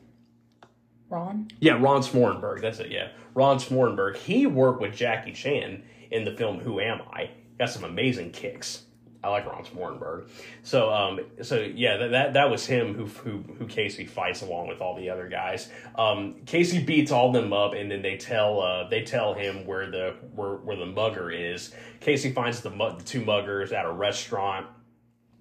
[1.11, 1.49] Ron?
[1.59, 2.61] yeah, Ron Smorenberg.
[2.61, 2.92] That's it.
[2.92, 4.16] Yeah, Ron Smorenberg.
[4.16, 7.31] He worked with Jackie Chan in the film Who Am I?
[7.59, 8.83] Got some amazing kicks.
[9.22, 10.28] I like Ron Smorenberg.
[10.62, 14.68] So, um, so yeah, that, that that was him who who who Casey fights along
[14.68, 15.68] with all the other guys.
[15.96, 19.90] Um, Casey beats all them up, and then they tell uh, they tell him where
[19.90, 21.74] the where where the mugger is.
[22.00, 24.66] Casey finds the, the two muggers at a restaurant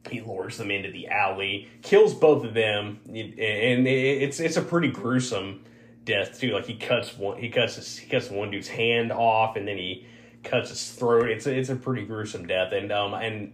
[0.10, 4.90] he lures them into the alley, kills both of them, and it's it's a pretty
[4.90, 5.64] gruesome
[6.04, 6.52] death too.
[6.52, 9.78] Like he cuts one, he cuts his, he cuts one dude's hand off, and then
[9.78, 10.08] he
[10.44, 11.30] cuts his throat.
[11.30, 13.54] It's a, it's a pretty gruesome death, and um and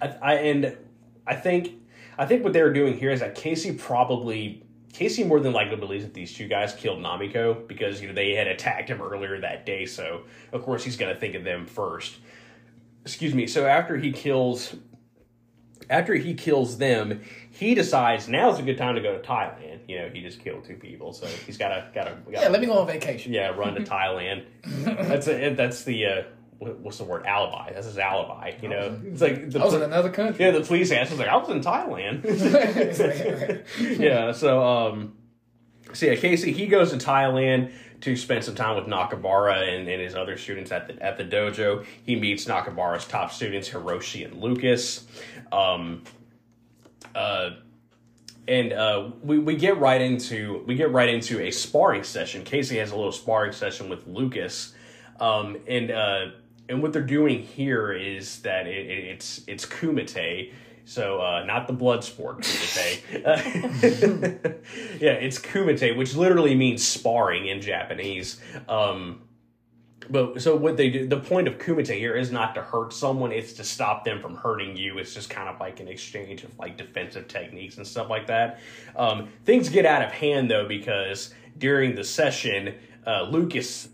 [0.00, 0.76] I, I and
[1.26, 1.72] I think
[2.18, 4.64] I think what they're doing here is that Casey probably.
[4.92, 8.34] Casey more than likely believes that these two guys killed Namiko because you know they
[8.34, 10.22] had attacked him earlier that day, so
[10.52, 12.16] of course he's going to think of them first.
[13.04, 13.46] Excuse me.
[13.46, 14.74] So after he kills
[15.88, 19.78] after he kills them, he decides now's a good time to go to Thailand.
[19.88, 22.60] You know, he just killed two people, so he's got to got to Yeah, let
[22.60, 23.32] me go on vacation.
[23.32, 24.44] yeah run to Thailand.
[24.64, 26.22] That's a, that's the uh,
[26.60, 27.72] what's the word alibi?
[27.72, 28.52] That's his alibi.
[28.62, 30.44] You know, it's like the I was in another country.
[30.44, 31.10] yeah the police asked.
[31.10, 32.24] Was like, I was in Thailand.
[33.98, 34.32] yeah.
[34.32, 35.16] So um,
[35.94, 40.00] so yeah, Casey he goes to Thailand to spend some time with Nakabara and, and
[40.00, 41.84] his other students at the at the dojo.
[42.04, 45.06] He meets Nakabara's top students Hiroshi and Lucas.
[45.50, 46.04] Um,
[47.14, 47.50] uh,
[48.46, 52.44] and uh, we we get right into we get right into a sparring session.
[52.44, 54.74] Casey has a little sparring session with Lucas,
[55.20, 56.26] um, and uh,
[56.70, 60.52] and what they're doing here is that it, it, it's it's kumite.
[60.84, 63.02] So uh, not the blood sport kumite.
[65.00, 68.40] Yeah, it's kumite, which literally means sparring in Japanese.
[68.68, 69.22] Um,
[70.08, 73.32] but so what they do, the point of kumite here is not to hurt someone;
[73.32, 74.98] it's to stop them from hurting you.
[74.98, 78.60] It's just kind of like an exchange of like defensive techniques and stuff like that.
[78.96, 82.74] Um, things get out of hand though because during the session,
[83.06, 83.88] uh, Lucas,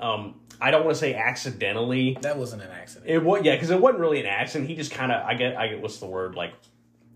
[0.00, 2.16] um, I don't want to say accidentally.
[2.20, 3.10] That wasn't an accident.
[3.10, 4.70] It was yeah, because it wasn't really an accident.
[4.70, 6.54] He just kind of I get I get what's the word like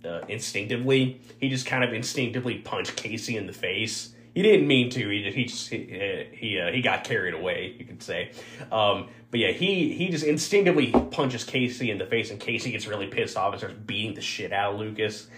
[0.04, 1.20] uh, instinctively.
[1.40, 4.12] He just kind of instinctively punched Casey in the face.
[4.34, 5.08] He didn't mean to.
[5.08, 7.76] He just, he just, he uh, he, uh, he got carried away.
[7.78, 8.32] You could say,
[8.72, 12.88] um, but yeah, he he just instinctively punches Casey in the face, and Casey gets
[12.88, 15.28] really pissed off and starts beating the shit out of Lucas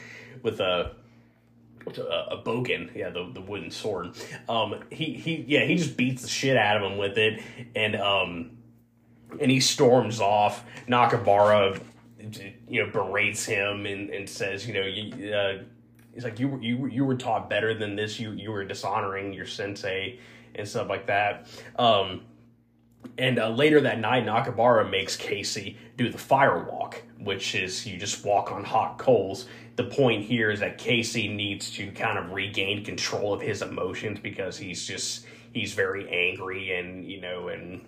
[0.43, 0.93] with a
[1.97, 4.11] a, a bokken, yeah, the, the wooden sword.
[4.49, 7.41] Um, he he yeah, he just beats the shit out of him with it,
[7.75, 8.59] and um,
[9.41, 10.65] and he storms off.
[10.87, 11.81] Nakabara,
[12.69, 15.63] you know, berates him and, and says, you know, you, uh,
[16.13, 18.19] he's like, you were you you were taught better than this.
[18.19, 20.19] You you were dishonoring your sensei
[20.55, 21.47] and stuff like that.
[21.79, 22.23] Um,
[23.19, 27.99] and uh, later that night, Nakabara makes Casey do the fire walk, which is you
[27.99, 29.47] just walk on hot coals.
[29.77, 34.21] The point here is that Casey needs to kind of regain control of his emotions
[34.21, 37.85] because he's just he's very angry and you know and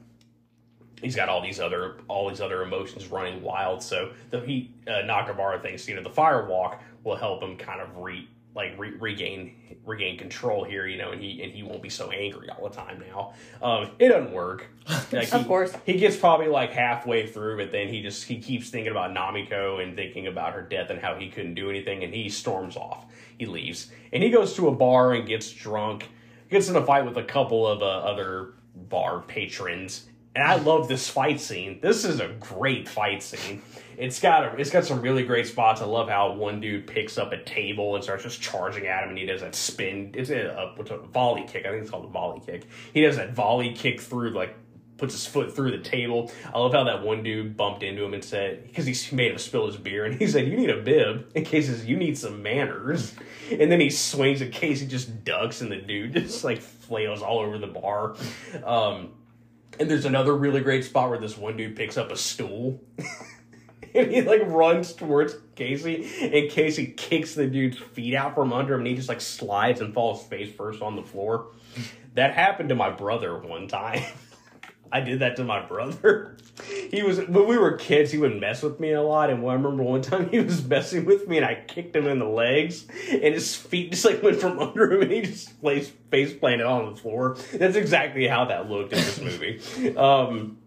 [1.01, 3.83] he's got all these other all these other emotions running wild.
[3.83, 7.81] So the he uh, Nakabara thinks you know the fire walk will help him kind
[7.81, 9.55] of re like re- regain
[9.87, 12.75] regain control here, you know, and he and he won't be so angry all the
[12.75, 13.33] time now.
[13.63, 14.67] Um, it doesn't work.
[15.13, 15.73] Like, Of he- course.
[15.87, 19.83] he gets probably like halfway through, but then he just he keeps thinking about Namiko
[19.83, 23.05] and thinking about her death and how he couldn't do anything, and he storms off.
[23.39, 26.09] He leaves and he goes to a bar and gets drunk.
[26.51, 30.89] Gets in a fight with a couple of uh, other bar patrons, and I love
[30.89, 31.81] this fight scene.
[31.81, 33.63] This is a great fight scene.
[33.97, 35.83] It's got a, it's got some really great spots.
[35.83, 39.11] I love how one dude picks up a table and starts just charging at him,
[39.11, 40.13] and he does that spin.
[40.15, 41.67] It's a, a, what's a volley kick.
[41.67, 42.67] I think it's called a volley kick.
[42.95, 44.55] He does that volley kick through like
[45.01, 46.31] puts his foot through the table.
[46.53, 49.39] I love how that one dude bumped into him and said, because he made him
[49.39, 51.33] spill his beer, and he said, You need a bib.
[51.35, 53.15] In case says, You need some manners.
[53.51, 57.23] And then he swings in case he just ducks, and the dude just like flails
[57.23, 58.15] all over the bar.
[58.63, 59.15] Um,
[59.79, 62.83] and there's another really great spot where this one dude picks up a stool.
[63.95, 68.75] and he like runs towards Casey, and Casey kicks the dude's feet out from under
[68.75, 71.49] him, and he just like slides and falls face first on the floor.
[72.15, 74.03] That happened to my brother one time.
[74.93, 76.37] I did that to my brother.
[76.91, 78.11] He was when we were kids.
[78.11, 81.07] He would mess with me a lot, and I remember one time he was messing
[81.07, 84.41] with me, and I kicked him in the legs, and his feet just like went
[84.41, 87.39] from under him, and he just face face planted on the floor.
[87.55, 89.97] That's exactly how that looked in this movie.
[89.97, 90.59] Um,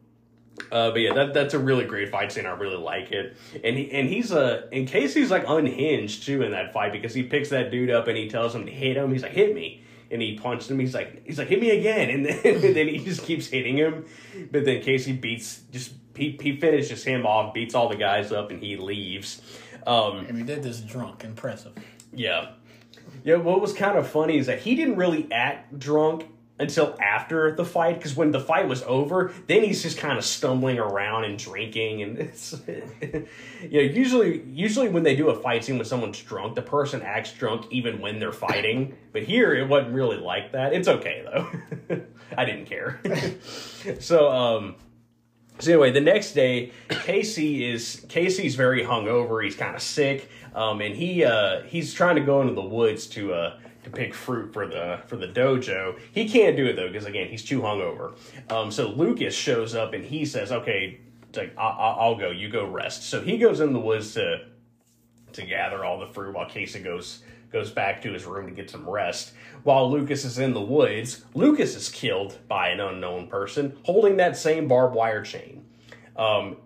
[0.72, 2.46] uh, but yeah, that that's a really great fight scene.
[2.46, 6.42] I really like it, and he and he's uh, in case he's like unhinged too
[6.42, 8.98] in that fight because he picks that dude up and he tells him to hit
[8.98, 9.12] him.
[9.12, 9.83] He's like, hit me.
[10.14, 10.80] And he punched him.
[10.80, 13.76] He's like, he's like, hit me again, and then, and then he just keeps hitting
[13.78, 14.06] him.
[14.52, 18.52] But then Casey beats just he he finishes him off, beats all the guys up,
[18.52, 19.42] and he leaves.
[19.86, 21.24] Um, And he did this drunk.
[21.26, 21.74] Impressive.
[22.14, 22.52] yeah.
[23.26, 26.26] Yeah, what was kind of funny is that he didn't really act drunk
[26.60, 30.24] until after the fight because when the fight was over, then he's just kind of
[30.24, 35.78] stumbling around and drinking and it's yeah, usually usually when they do a fight scene
[35.78, 38.96] when someone's drunk, the person acts drunk even when they're fighting.
[39.12, 40.74] But here it wasn't really like that.
[40.74, 42.02] It's okay though.
[42.38, 43.02] I didn't care.
[44.00, 44.76] so um
[45.60, 49.44] so anyway, the next day, Casey is Casey's very hungover.
[49.44, 53.06] He's kind of sick, um, and he uh, he's trying to go into the woods
[53.08, 56.00] to uh, to pick fruit for the for the dojo.
[56.12, 58.16] He can't do it though because again he's too hungover.
[58.50, 61.00] Um, so Lucas shows up and he says, "Okay,
[61.36, 62.30] like I- I- I'll go.
[62.32, 64.46] You go rest." So he goes in the woods to
[65.34, 68.70] to gather all the fruit while Casey goes goes back to his room to get
[68.70, 69.34] some rest.
[69.64, 74.36] While Lucas is in the woods, Lucas is killed by an unknown person holding that
[74.38, 75.64] same barbed wire chain.
[76.18, 76.58] Um,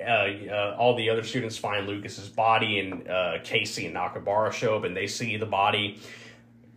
[0.00, 4.76] uh, uh, all the other students find Lucas's body, and uh, Casey and Nakabara show
[4.76, 6.00] up, and they see the body.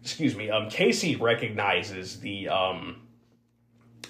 [0.06, 0.52] Excuse me.
[0.52, 3.02] Um, Casey recognizes the um,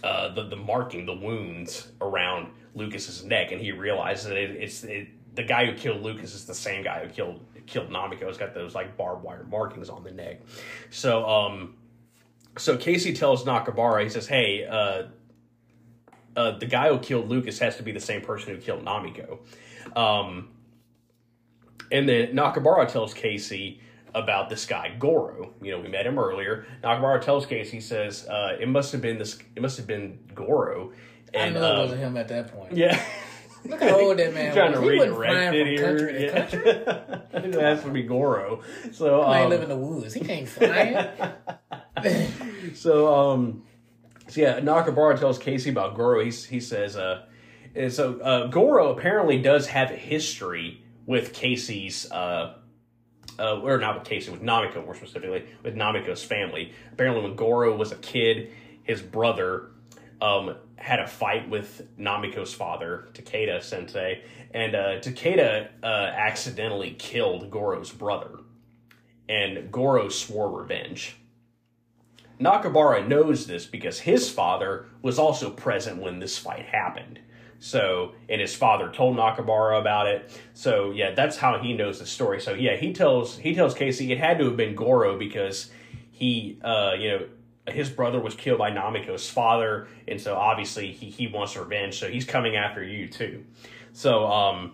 [0.03, 4.83] uh, the the marking, the wounds around Lucas's neck, and he realizes that it, it's
[4.83, 8.23] it, the guy who killed Lucas is the same guy who killed killed Namiko.
[8.23, 10.41] It's got those like barbed wire markings on the neck.
[10.89, 11.77] So um,
[12.57, 15.03] so Casey tells Nakabara, he says, "Hey, uh,
[16.35, 19.39] uh, the guy who killed Lucas has to be the same person who killed Namiko."
[19.95, 20.49] Um,
[21.89, 23.79] and then Nakabara tells Casey
[24.16, 25.53] about this guy Goro.
[25.61, 26.66] You know, we met him earlier.
[26.84, 29.38] Nakabara tells Casey, he says, uh, "It must have been this.
[29.55, 30.93] It must have been Goro."
[31.34, 32.76] I And knew it um, wasn't him at that point.
[32.76, 32.99] yeah.
[33.66, 34.80] Look how old that man Trying was.
[34.82, 36.32] to He wasn't flying it from country to here.
[36.34, 36.61] country.
[36.66, 37.59] Yeah.
[37.59, 38.61] it has to be Goro.
[38.91, 40.13] So ain't um, live in the woods.
[40.13, 41.07] He ain't flying.
[42.76, 43.63] So um,
[44.28, 46.24] so yeah, Nakabara tells Casey about Goro.
[46.24, 47.26] He he says uh,
[47.76, 52.55] and so uh, Goro apparently does have a history with Casey's uh.
[53.38, 56.71] Uh, or not with Casey, with Namiko more specifically, with Namiko's family.
[56.93, 58.51] Apparently, when Goro was a kid,
[58.83, 59.71] his brother
[60.21, 64.21] um, had a fight with Namiko's father, Takeda Sensei,
[64.53, 68.39] and uh, Takeda uh, accidentally killed Goro's brother,
[69.27, 71.17] and Goro swore revenge.
[72.39, 77.19] Nakabara knows this because his father was also present when this fight happened.
[77.60, 80.39] So, and his father told Nakabara about it.
[80.53, 82.39] So, yeah, that's how he knows the story.
[82.41, 85.72] So, yeah, he tells he tells Casey it had to have been Goro because
[86.12, 87.26] he, uh, you know,
[87.68, 91.99] his brother was killed by Namiko's father, and so obviously he he wants revenge.
[91.99, 93.43] So he's coming after you too.
[93.93, 94.74] So, um,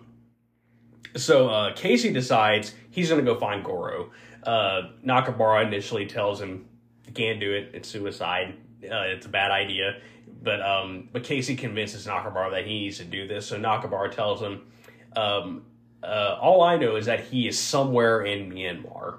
[1.16, 4.10] so uh, Casey decides he's to go find Goro.
[4.42, 6.66] Uh, Nakabara initially tells him,
[7.06, 7.70] "You can't do it.
[7.72, 8.54] It's suicide.
[8.82, 10.00] Uh, it's a bad idea."
[10.42, 13.46] But um, but Casey convinces Nakabara that he needs to do this.
[13.46, 14.62] So Nakabara tells him,
[15.16, 15.62] um,
[16.02, 19.18] uh, "All I know is that he is somewhere in Myanmar."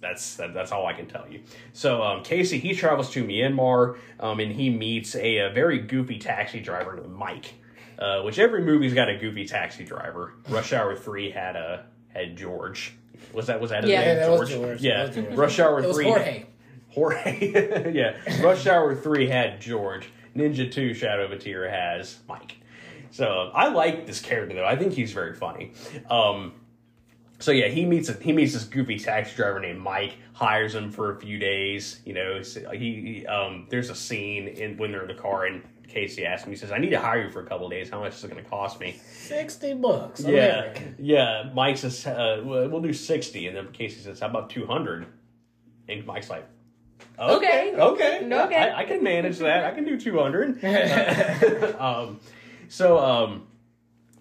[0.00, 1.40] That's that, that's all I can tell you.
[1.72, 6.18] So um, Casey he travels to Myanmar um, and he meets a, a very goofy
[6.18, 7.54] taxi driver named Mike.
[7.98, 10.34] Uh, which every movie's got a goofy taxi driver.
[10.50, 12.92] Rush Hour Three had a had George.
[13.32, 14.00] Was that was that his Yeah.
[14.00, 14.08] name?
[14.08, 14.80] Yeah, that was George.
[14.82, 15.34] Yeah, That George.
[15.34, 16.04] Rush Hour It was Three.
[16.04, 16.46] Jorge.
[16.90, 17.92] Jorge.
[17.94, 20.08] yeah, Rush Hour Three had George.
[20.36, 22.56] Ninja Two Shadow of a Tear has Mike.
[23.10, 24.64] So I like this character though.
[24.64, 25.72] I think he's very funny.
[26.10, 26.52] Um,
[27.38, 30.16] so yeah, he meets a, he meets this goofy taxi driver named Mike.
[30.32, 32.00] Hires him for a few days.
[32.04, 32.40] You know,
[32.72, 36.44] he, he um, there's a scene in when they're in the car and Casey asks
[36.44, 36.52] him.
[36.52, 37.88] He says, "I need to hire you for a couple of days.
[37.88, 40.20] How much is it going to cost me?" Sixty bucks.
[40.20, 41.50] Yeah, yeah.
[41.54, 43.48] Mike says, uh, "We'll do 60.
[43.48, 45.06] and then Casey says, "How about two hundred?
[45.88, 46.46] And Mike's like,
[47.18, 48.24] "Okay, Okay.
[48.24, 48.56] okay, Okay.
[48.56, 49.64] I, I can manage that.
[49.64, 50.62] I can do two hundred.
[51.80, 52.20] um,
[52.68, 53.46] so, um,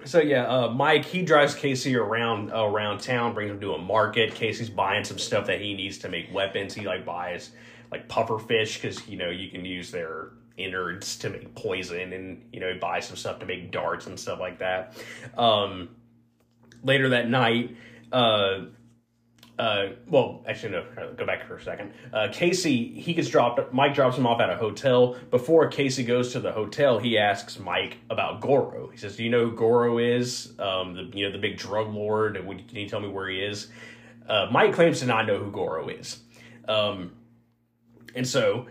[0.05, 4.35] so yeah, uh, Mike he drives Casey around around town, brings him to a market.
[4.35, 6.73] Casey's buying some stuff that he needs to make weapons.
[6.73, 7.51] He like buys
[7.91, 12.47] like puffer fish because you know you can use their innards to make poison, and
[12.53, 14.93] you know he buys some stuff to make darts and stuff like that.
[15.37, 15.89] Um,
[16.83, 17.75] later that night,
[18.11, 18.61] uh,
[19.57, 21.93] uh, well, actually, no, uh, go back for a second.
[22.11, 25.15] Uh, Casey, he gets dropped, Mike drops him off at a hotel.
[25.31, 28.89] Before Casey goes to the hotel, he asks Mike about Goro.
[28.89, 30.53] He says, Do you know who Goro is?
[30.59, 32.35] Um, the, you know, the big drug lord.
[32.35, 33.67] Can you tell me where he is?
[34.27, 36.19] Uh, Mike claims to not know who Goro is.
[36.67, 37.13] Um,
[38.13, 38.67] and so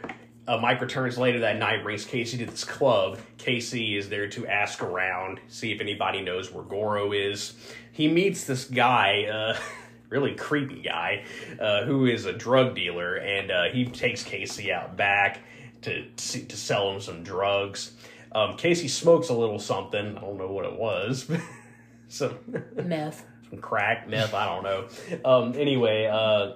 [0.47, 3.19] uh, Mike returns later that night, brings Casey to this club.
[3.39, 7.55] Casey is there to ask around, see if anybody knows where Goro is.
[7.93, 9.59] He meets this guy, uh,
[10.09, 11.25] really creepy guy,
[11.61, 15.41] uh, who is a drug dealer, and uh, he takes Casey out back
[15.83, 17.93] to to sell him some drugs.
[18.33, 20.17] Um, Casey smokes a little something.
[20.17, 21.31] I don't know what it was.
[22.09, 22.39] some
[22.75, 23.25] Meth.
[23.51, 24.35] some crack, meth.
[24.35, 24.89] I don't know.
[25.25, 26.55] Um, anyway, uh,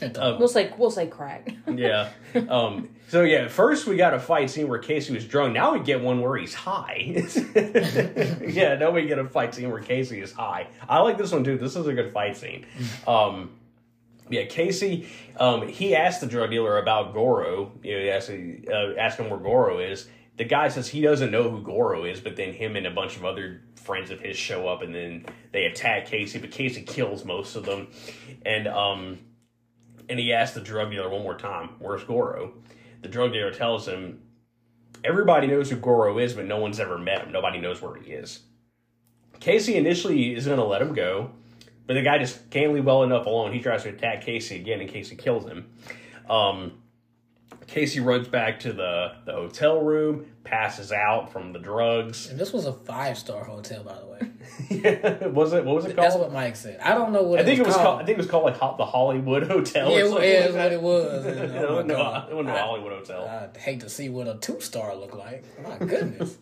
[0.00, 1.54] We'll say we'll say crack.
[1.66, 2.10] yeah.
[2.48, 5.54] Um, so yeah, first we got a fight scene where Casey was drunk.
[5.54, 7.26] Now we get one where he's high.
[8.46, 10.68] yeah, now we get a fight scene where Casey is high.
[10.88, 11.58] I like this one too.
[11.58, 12.66] This is a good fight scene.
[13.06, 13.50] Um,
[14.30, 15.08] yeah, Casey.
[15.38, 17.72] Um, he asked the drug dealer about Goro.
[17.82, 20.08] You know, he asked, uh, asked him where Goro is.
[20.36, 23.16] The guy says he doesn't know who Goro is, but then him and a bunch
[23.16, 26.38] of other friends of his show up, and then they attack Casey.
[26.38, 27.88] But Casey kills most of them,
[28.44, 29.18] and um,
[30.08, 32.54] and he asks the drug dealer one more time, "Where's Goro?"
[33.02, 34.22] The drug dealer tells him,
[35.04, 37.32] "Everybody knows who Goro is, but no one's ever met him.
[37.32, 38.40] Nobody knows where he is."
[39.40, 41.30] Casey initially is going to let him go,
[41.86, 43.52] but the guy just can't leave well enough alone.
[43.52, 45.70] He tries to attack Casey again, and Casey kills him.
[46.28, 46.82] Um,
[47.66, 52.28] Casey runs back to the, the hotel room, passes out from the drugs.
[52.28, 54.30] And this was a five star hotel, by the way.
[54.70, 55.64] yeah, was it?
[55.64, 56.06] What was it called?
[56.06, 56.80] That's what Mike said.
[56.80, 57.86] I don't know what I think it was called.
[57.86, 58.02] called.
[58.02, 59.90] I think it was called like the Hollywood Hotel.
[59.90, 61.26] yeah, or it, something yeah, like that's what it was.
[61.38, 62.30] And, oh no, God.
[62.30, 63.28] it wasn't I- Hollywood Hotel.
[63.28, 65.44] I'd hate to see what a two star look like.
[65.62, 66.38] My goodness.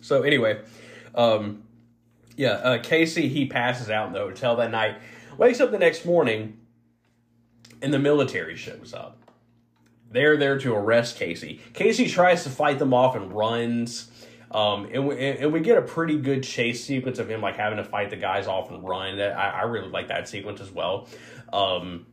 [0.00, 0.60] So anyway,
[1.14, 1.62] um,
[2.36, 4.96] yeah, uh, Casey he passes out in the hotel that night.
[5.38, 6.58] Wakes up the next morning,
[7.80, 9.18] and the military shows up.
[10.10, 11.60] They're there to arrest Casey.
[11.72, 14.09] Casey tries to fight them off and runs.
[14.50, 17.76] Um, and we, and we get a pretty good chase sequence of him like having
[17.76, 19.18] to fight the guys off and run.
[19.18, 21.06] That I, I really like that sequence as well.
[21.52, 22.06] Um,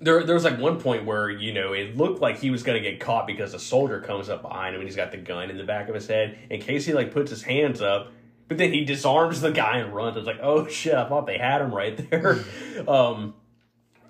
[0.00, 2.80] there, there was like one point where you know it looked like he was gonna
[2.80, 5.58] get caught because a soldier comes up behind him and he's got the gun in
[5.58, 6.38] the back of his head.
[6.50, 8.10] And Casey like puts his hands up,
[8.48, 10.16] but then he disarms the guy and runs.
[10.16, 10.94] It's like, oh shit!
[10.94, 12.42] I thought they had him right there.
[12.88, 13.34] um,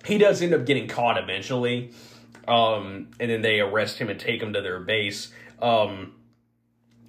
[0.05, 1.91] he does end up getting caught eventually,
[2.47, 5.33] um, and then they arrest him and take him to their base.
[5.61, 6.13] Um,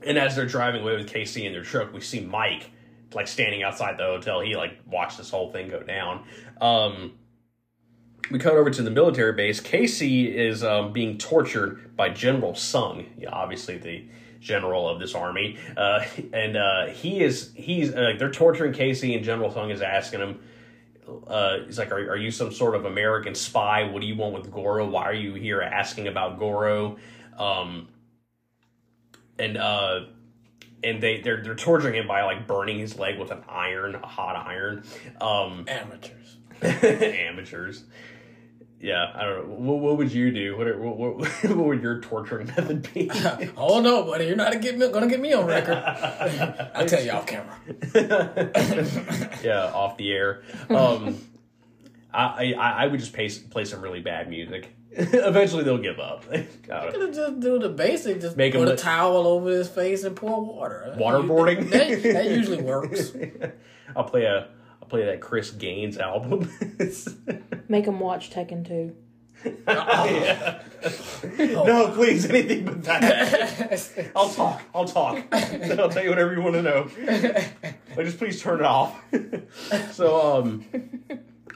[0.03, 2.71] and as they're driving away with Casey in their truck, we see Mike
[3.15, 4.41] like standing outside the hotel.
[4.41, 6.25] He like watched this whole thing go down.
[6.61, 7.13] Um,
[8.31, 9.61] we cut over to the military base.
[9.61, 14.05] Casey is um, being tortured by General Sung, yeah, obviously the
[14.41, 19.25] general of this army, uh, and uh, he is he's uh, they're torturing Casey, and
[19.25, 20.41] General Sung is asking him.
[21.29, 23.85] Uh, he's like, are, are you some sort of American spy?
[23.85, 24.89] What do you want with Goro?
[24.89, 26.97] Why are you here asking about Goro?
[27.39, 27.89] Um,
[29.39, 30.01] and uh,
[30.83, 34.07] and they they're they're torturing him by like burning his leg with an iron, a
[34.07, 34.85] hot iron.
[35.21, 36.37] Um, Amateurs.
[36.63, 37.85] amateurs.
[38.79, 39.55] Yeah, I don't know.
[39.55, 40.57] What, what would you do?
[40.57, 43.11] What, what, what, what would your torturing method be?
[43.57, 45.77] oh no, buddy, you're not gonna get me, gonna get me on record.
[46.75, 47.59] I'll tell you off camera.
[49.43, 50.43] yeah, off the air.
[50.69, 51.19] Um,
[52.13, 54.76] I, I I would just play play some really bad music.
[54.99, 56.25] Eventually, they'll give up.
[56.33, 56.91] I don't know.
[56.91, 60.05] Could just do the basic, just Make him put a li- towel over his face
[60.05, 60.95] and pour water.
[60.99, 61.69] Waterboarding?
[61.71, 63.13] That, that usually works.
[63.97, 64.49] I'll play a
[64.81, 66.51] I'll play that Chris Gaines album.
[67.69, 68.97] Make him watch Tekken 2.
[69.67, 70.63] Yeah.
[71.39, 74.11] No, please, anything but that.
[74.17, 74.63] I'll talk.
[74.75, 75.23] I'll talk.
[75.33, 76.89] I'll tell you whatever you want to know.
[77.95, 78.99] But just please turn it off.
[79.93, 80.65] so, um,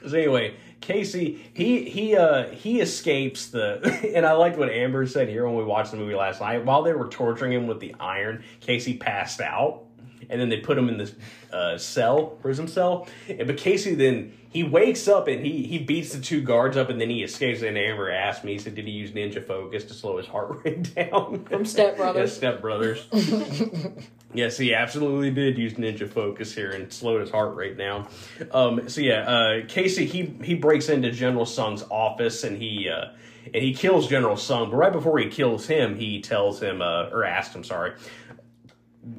[0.07, 5.29] so anyway, Casey, he he uh he escapes the, and I liked what Amber said
[5.29, 6.65] here when we watched the movie last night.
[6.65, 9.83] While they were torturing him with the iron, Casey passed out,
[10.31, 11.13] and then they put him in this
[11.51, 13.07] uh, cell, prison cell.
[13.27, 16.89] And, but Casey then he wakes up and he he beats the two guards up,
[16.89, 17.61] and then he escapes.
[17.61, 20.61] And Amber asked me, he said, "Did he use Ninja Focus to slow his heart
[20.65, 22.35] rate down?" From Step Yeah, Brothers.
[22.35, 23.07] Step Brothers.
[24.33, 28.07] yes, he absolutely did use Ninja Focus here and slowed his heart rate down.
[28.51, 33.11] Um, so yeah, uh, Casey he he breaks into General Sung's office and he uh,
[33.53, 34.69] and he kills General Sung.
[34.69, 37.93] But right before he kills him, he tells him uh, or asks him, sorry,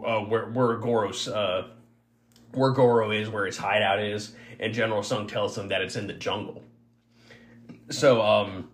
[0.04, 1.68] uh, where where Goro's uh,
[2.52, 6.06] where Goro is, where his hideout is, and General Sung tells him that it's in
[6.06, 6.62] the jungle.
[7.90, 8.68] So um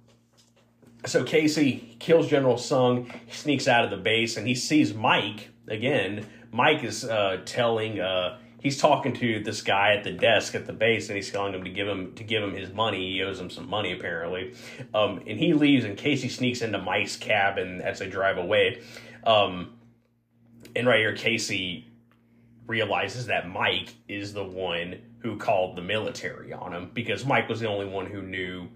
[1.07, 6.27] so Casey kills General Sung, sneaks out of the base, and he sees Mike again.
[6.51, 10.73] Mike is uh, telling, uh, he's talking to this guy at the desk at the
[10.73, 13.13] base, and he's telling him to give him to give him his money.
[13.13, 14.55] He owes him some money apparently,
[14.93, 18.83] um, and he leaves, and Casey sneaks into Mike's cabin as they drive away.
[19.25, 19.78] Um,
[20.77, 21.87] and right here, Casey
[22.67, 27.61] realizes that Mike is the one who called the military on him because Mike was
[27.61, 28.69] the only one who knew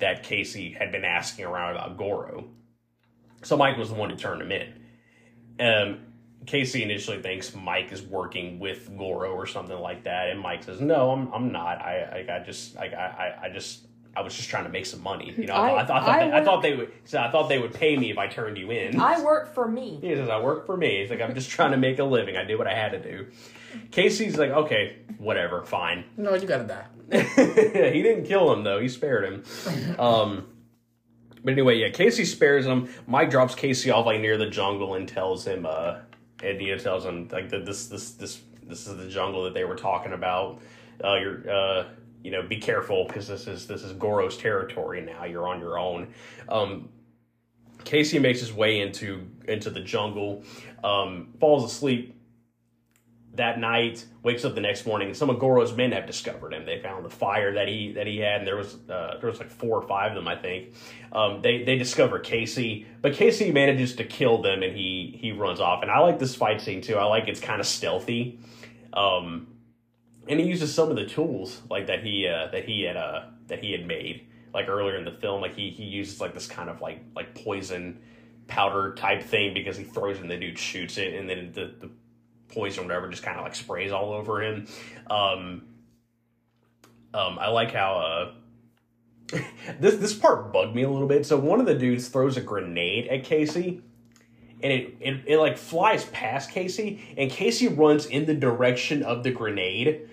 [0.00, 2.44] that Casey had been asking around about Goro.
[3.42, 4.72] So Mike was the one who turned him in.
[5.60, 5.98] Um,
[6.46, 10.80] Casey initially thinks Mike is working with Goro or something like that, and Mike says,
[10.80, 11.80] "No, I'm I'm not.
[11.80, 15.02] I I, I just I, I I just." I was just trying to make some
[15.02, 15.54] money, you know.
[15.54, 16.92] I, I- I, thought, I, thought, I they, I thought they would.
[17.04, 19.00] So I thought they would pay me if I turned you in.
[19.00, 19.98] I work for me.
[20.00, 21.00] He says, I work for me.
[21.00, 22.36] He's like, I'm just trying to make a living.
[22.36, 23.26] I did what I had to do.
[23.90, 26.04] Casey's like, okay, whatever, fine.
[26.18, 26.84] No, you gotta die.
[27.92, 28.80] he didn't kill him, though.
[28.80, 29.98] He spared him.
[29.98, 30.46] Um,
[31.44, 32.88] but anyway, yeah, Casey spares him.
[33.06, 35.96] Mike drops Casey off like near the jungle and tells him, uh,
[36.42, 39.64] and Dia tells him like that this this this this is the jungle that they
[39.64, 40.60] were talking about.
[41.02, 41.84] Uh, you're uh,
[42.22, 45.24] you know, be careful because this is this is Goro's territory now.
[45.24, 46.08] You're on your own.
[46.48, 46.88] Um,
[47.84, 50.44] Casey makes his way into into the jungle,
[50.84, 52.16] um, falls asleep
[53.34, 56.66] that night, wakes up the next morning, some of Goro's men have discovered him.
[56.66, 59.38] They found the fire that he that he had, and there was uh, there was
[59.38, 60.74] like four or five of them, I think.
[61.12, 65.60] Um, they they discover Casey, but Casey manages to kill them, and he he runs
[65.60, 65.82] off.
[65.82, 66.96] And I like this fight scene too.
[66.96, 68.38] I like it's kind of stealthy,
[68.92, 69.46] um,
[70.28, 73.24] and he uses some of the tools like that he uh, that he had uh,
[73.48, 75.40] that he had made like earlier in the film.
[75.40, 78.00] Like he he uses like this kind of like like poison
[78.46, 81.72] powder type thing because he throws it and the dude shoots it, and then the,
[81.80, 81.90] the
[82.48, 84.66] poison whatever just kind of like sprays all over him.
[85.08, 85.62] Um,
[87.14, 88.32] um, I like how
[89.32, 89.38] uh,
[89.80, 91.26] this this part bugged me a little bit.
[91.26, 93.82] So one of the dudes throws a grenade at Casey,
[94.62, 99.22] and it, it it like flies past Casey, and Casey runs in the direction of
[99.22, 100.08] the grenade.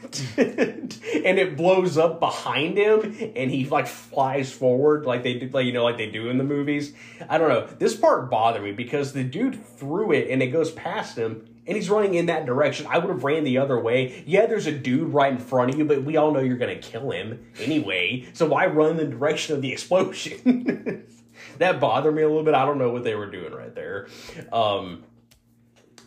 [0.36, 3.00] and it blows up behind him
[3.36, 6.38] and he like flies forward like they do like you know like they do in
[6.38, 6.94] the movies.
[7.28, 7.66] I don't know.
[7.78, 11.76] This part bothered me because the dude threw it and it goes past him and
[11.76, 12.86] he's running in that direction.
[12.88, 14.24] I would have ran the other way.
[14.26, 16.76] Yeah there's a dude right in front of you but we all know you're gonna
[16.76, 21.06] kill him anyway so why run in the direction of the explosion
[21.60, 24.08] that bothered me a little bit i don't know what they were doing right there
[24.52, 25.04] um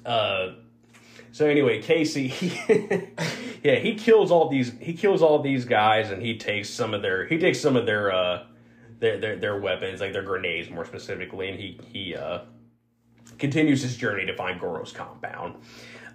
[0.05, 0.49] uh
[1.33, 2.49] so anyway, Casey, he,
[3.63, 4.71] yeah, he kills all these.
[4.79, 7.25] He kills all these guys, and he takes some of their.
[7.25, 8.45] He takes some of their uh,
[8.99, 12.41] their their, their weapons, like their grenades, more specifically, and he he uh,
[13.39, 15.55] continues his journey to find Goro's compound.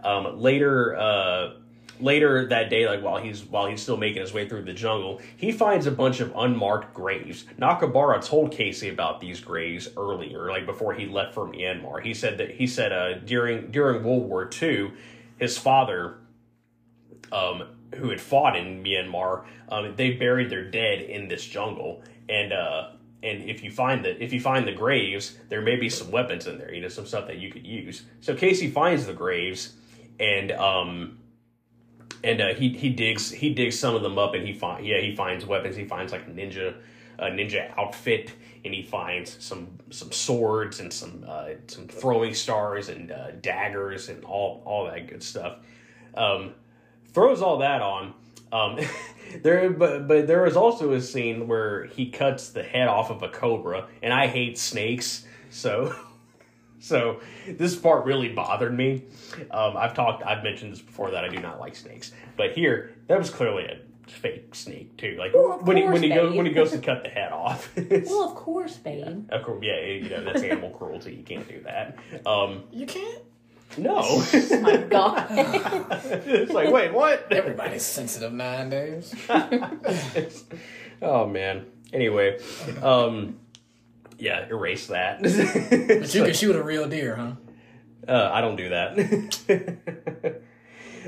[0.04, 1.54] Um, later, uh,
[2.00, 5.20] later that day, like while he's while he's still making his way through the jungle,
[5.36, 7.44] he finds a bunch of unmarked graves.
[7.58, 12.02] Nakabara told Casey about these graves earlier, like before he left for Myanmar.
[12.02, 14.92] He said that he said uh, during during World War II,
[15.38, 16.18] his father,
[17.32, 22.52] um, who had fought in Myanmar, um, they buried their dead in this jungle, and
[22.52, 22.90] uh,
[23.22, 26.46] and if you find the if you find the graves, there may be some weapons
[26.46, 28.04] in there, you know, some stuff that you could use.
[28.20, 29.74] So Casey finds the graves,
[30.20, 31.17] and um,
[32.24, 35.00] and uh, he he digs he digs some of them up, and he find yeah
[35.00, 35.76] he finds weapons.
[35.76, 36.74] He finds like ninja
[37.18, 38.32] a ninja outfit,
[38.64, 44.08] and he finds some some swords and some uh, some throwing stars and uh, daggers
[44.08, 45.58] and all all that good stuff.
[46.14, 46.54] Um,
[47.12, 48.14] throws all that on.
[48.50, 48.78] Um,
[49.42, 53.22] there, but but there is also a scene where he cuts the head off of
[53.22, 55.94] a cobra, and I hate snakes, so
[56.80, 59.04] so this part really bothered me.
[59.50, 62.94] Um, I've talked, I've mentioned this before that I do not like snakes, but here
[63.08, 63.78] that was clearly a
[64.10, 65.16] fake snake too.
[65.18, 67.10] Like Well, of when he course, when he goes when he goes to cut the
[67.10, 67.70] head off.
[67.76, 69.28] Well, of course, babe.
[69.30, 71.14] Of course, yeah, you know that's animal cruelty.
[71.14, 71.98] You can't do that.
[72.26, 73.22] Um, You can't.
[73.76, 75.26] no, Oh my god.
[75.30, 77.30] it's like wait, what?
[77.30, 79.14] Everybody's sensitive nowadays.
[81.02, 81.66] oh man.
[81.92, 82.38] Anyway,
[82.82, 83.38] um,
[84.18, 85.22] yeah, erase that.
[85.22, 87.32] But you can shoot a real deer, huh?
[88.06, 90.42] Uh, I don't do that.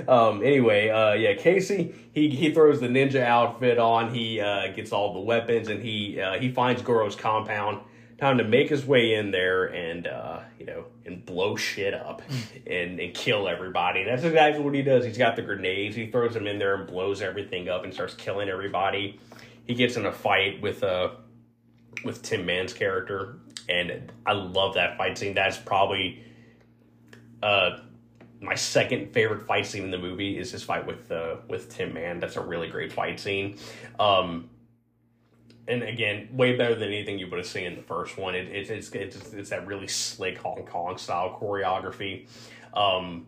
[0.09, 4.15] um, anyway, uh, yeah, Casey, he, he throws the ninja outfit on.
[4.15, 7.81] He uh, gets all the weapons, and he uh, he finds Goro's compound.
[8.19, 12.21] Time to make his way in there and uh, you know and blow shit up
[12.67, 14.05] and, and kill everybody.
[14.05, 15.07] That's exactly what he does.
[15.07, 15.97] He's got the grenades.
[15.97, 19.19] He throws them in there and blows everything up and starts killing everybody.
[19.65, 21.13] He gets in a fight with uh
[22.05, 23.37] with Tim Man's character,
[23.69, 25.35] and I love that fight scene.
[25.35, 26.23] That's probably
[27.43, 27.81] uh,
[28.41, 31.93] my second favorite fight scene in the movie is his fight with uh, with Tim
[31.93, 32.21] Man.
[32.21, 33.59] That's a really great fight scene.
[33.99, 34.51] Um,
[35.69, 38.35] and again, way better than anything you would have seen in the first one.
[38.35, 42.27] It, it, it's it's it's that really slick Hong Kong style choreography.
[42.75, 43.27] Um,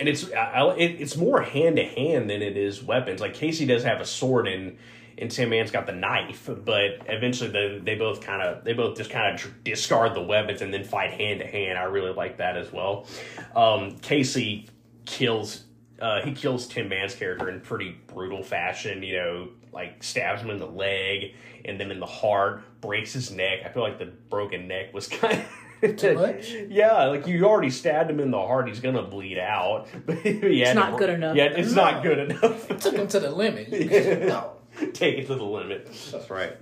[0.00, 3.20] and it's I, it, it's more hand to hand than it is weapons.
[3.20, 4.78] Like Casey does have a sword and
[5.20, 8.96] and Tim Man's got the knife, but eventually they they both kind of they both
[8.96, 11.78] just kind of discard the weapons and then fight hand to hand.
[11.78, 13.06] I really like that as well.
[13.54, 14.68] Um, Casey
[15.06, 15.64] kills
[16.00, 19.02] uh, he kills Tim Man's character in pretty brutal fashion.
[19.02, 23.30] You know, like stabs him in the leg and then in the heart, breaks his
[23.32, 23.60] neck.
[23.64, 25.44] I feel like the broken neck was kind
[25.82, 26.50] of Too much?
[26.68, 29.88] yeah, like you already stabbed him in the heart, he's gonna bleed out.
[30.06, 31.36] But yeah, It's not good enough.
[31.36, 32.70] Yeah, it's not good enough.
[32.70, 33.68] it Took him to the limit.
[33.72, 34.52] You- no.
[34.92, 35.86] Take it to the limit.
[36.10, 36.56] That's right.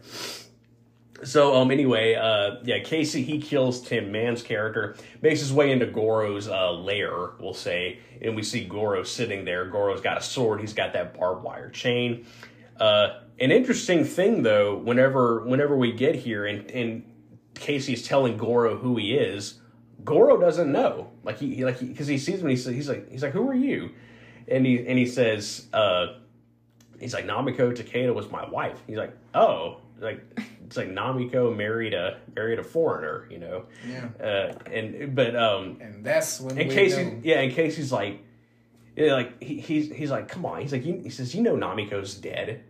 [1.25, 5.87] So um anyway, uh yeah, Casey he kills Tim Man's character, makes his way into
[5.87, 9.67] Goro's uh lair, we'll say, and we see Goro sitting there.
[9.67, 12.27] Goro's got a sword, he's got that barbed wire chain.
[12.79, 17.13] Uh an interesting thing though, whenever whenever we get here and and
[17.55, 19.61] Casey's telling Goro who he is,
[20.05, 21.11] Goro doesn't know.
[21.25, 23.55] Like he, he like because he, sees him, he's he's like he's like who are
[23.55, 23.91] you?
[24.49, 26.19] And he and he says uh
[27.01, 28.83] he's like Namiko Takeda was my wife.
[28.87, 30.21] He's like oh like
[30.65, 33.65] it's like Namiko married a married a foreigner, you know.
[33.89, 34.09] Yeah.
[34.21, 37.21] Uh, and but um And that's when in case knew.
[37.23, 38.23] yeah, in case he's like,
[38.97, 41.55] yeah, like he, he's he's like, come on, he's like, you, he says, you know,
[41.57, 42.65] Namiko's dead,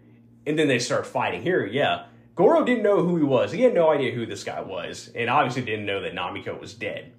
[0.46, 1.42] and then they start fighting.
[1.42, 3.52] Here, yeah, Goro didn't know who he was.
[3.52, 6.74] He had no idea who this guy was, and obviously didn't know that Namiko was
[6.74, 7.12] dead.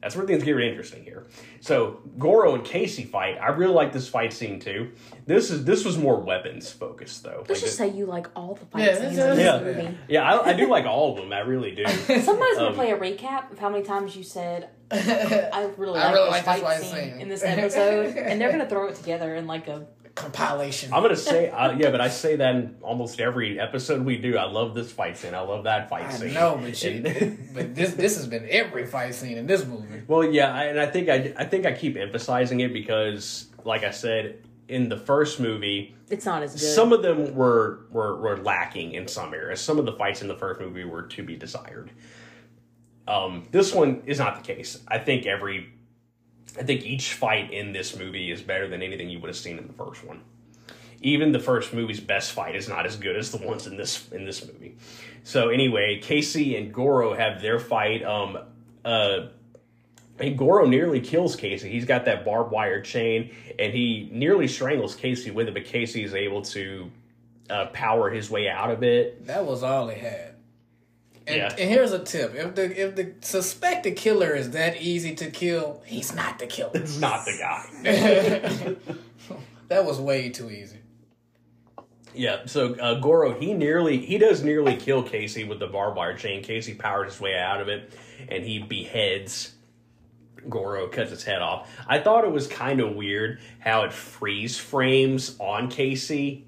[0.00, 1.26] That's where things get really interesting here.
[1.60, 3.36] So Goro and Casey fight.
[3.40, 4.92] I really like this fight scene too.
[5.26, 7.38] This is this was more weapons focused though.
[7.48, 9.60] Let's Like, just say you like all the fight Yeah, scenes in this Yeah.
[9.60, 9.98] movie.
[10.08, 11.32] yeah, I, I do like all of them.
[11.32, 11.84] I really do.
[11.88, 16.04] Somebody's gonna Um, play a recap of how many times you said I really I
[16.06, 17.20] like really this like this fight fight scene, scene.
[17.20, 19.86] in this episode, and they're gonna throw it together in like a.
[20.18, 20.92] compilation.
[20.92, 24.36] I'm gonna say, uh, yeah, but I say that in almost every episode we do.
[24.36, 25.34] I love this fight scene.
[25.34, 26.34] I love that fight I scene.
[26.34, 30.02] know, but she, And- but this this has been every fight scene in this movie.
[30.06, 33.84] well, yeah, I, and I think I, I think I keep emphasizing it because, like
[33.84, 36.60] I said, in the first movie, It's not as good.
[36.60, 39.60] some of them were, were were lacking in some areas.
[39.60, 41.90] Some of the fights in the first movie were to be desired.
[43.06, 44.78] Um, this one is not the case.
[44.86, 45.72] I think every,
[46.58, 49.58] I think each fight in this movie is better than anything you would have seen
[49.58, 50.22] in the first one.
[51.00, 54.10] Even the first movie's best fight is not as good as the ones in this
[54.10, 54.76] in this movie.
[55.22, 58.02] So anyway, Casey and Goro have their fight.
[58.02, 58.38] Um,
[58.84, 59.28] uh,
[60.18, 61.70] and Goro nearly kills Casey.
[61.70, 65.54] He's got that barbed wire chain, and he nearly strangles Casey with it.
[65.54, 66.90] But Casey is able to
[67.48, 69.26] uh, power his way out of it.
[69.26, 70.34] That was all he had.
[71.28, 71.48] And, Yeah.
[71.58, 75.82] and here's a tip: if the if the suspected killer is that easy to kill,
[75.84, 76.70] he's not the killer.
[76.74, 78.76] It's not the guy.
[79.68, 80.78] that was way too easy.
[82.14, 86.16] Yeah, so uh, Goro he nearly he does nearly kill Casey with the barbed wire
[86.16, 86.42] chain.
[86.42, 87.92] Casey powers his way out of it,
[88.28, 89.52] and he beheads
[90.48, 91.70] Goro, cuts his head off.
[91.86, 96.46] I thought it was kind of weird how it freeze frames on Casey,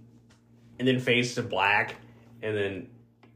[0.78, 1.97] and then fades to black,
[2.43, 2.89] and then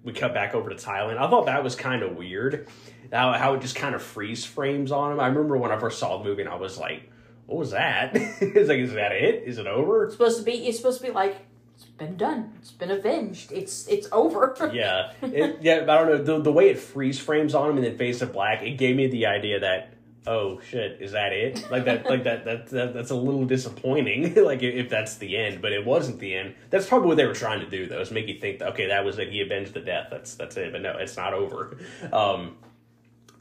[0.04, 1.18] we cut back over to Thailand.
[1.18, 2.68] I thought that was kind of weird.
[3.10, 5.20] How how it just kind of freeze frames on him.
[5.20, 7.10] I remember when I first saw the movie, and I was like,
[7.46, 9.44] "What was that?" it's like, "Is that it?
[9.44, 10.68] Is it over?" It's supposed to be.
[10.68, 12.52] It's supposed to be like it's been done.
[12.58, 13.50] It's been avenged.
[13.50, 14.54] It's it's over.
[14.74, 15.82] yeah, it, yeah.
[15.82, 18.26] I don't know the, the way it freeze frames on him and then fades to
[18.26, 18.62] black.
[18.62, 19.93] It gave me the idea that
[20.26, 21.70] oh shit, is that it?
[21.70, 22.44] Like that, like that.
[22.44, 24.34] That, that that's a little disappointing.
[24.44, 26.54] like if, that's the end, but it wasn't the end.
[26.70, 28.88] That's probably what they were trying to do, though, is make you think that okay,
[28.88, 29.30] that was it.
[29.30, 30.08] He avenged the death.
[30.10, 30.72] That's that's it.
[30.72, 31.76] But no, it's not over.
[32.12, 32.56] Um,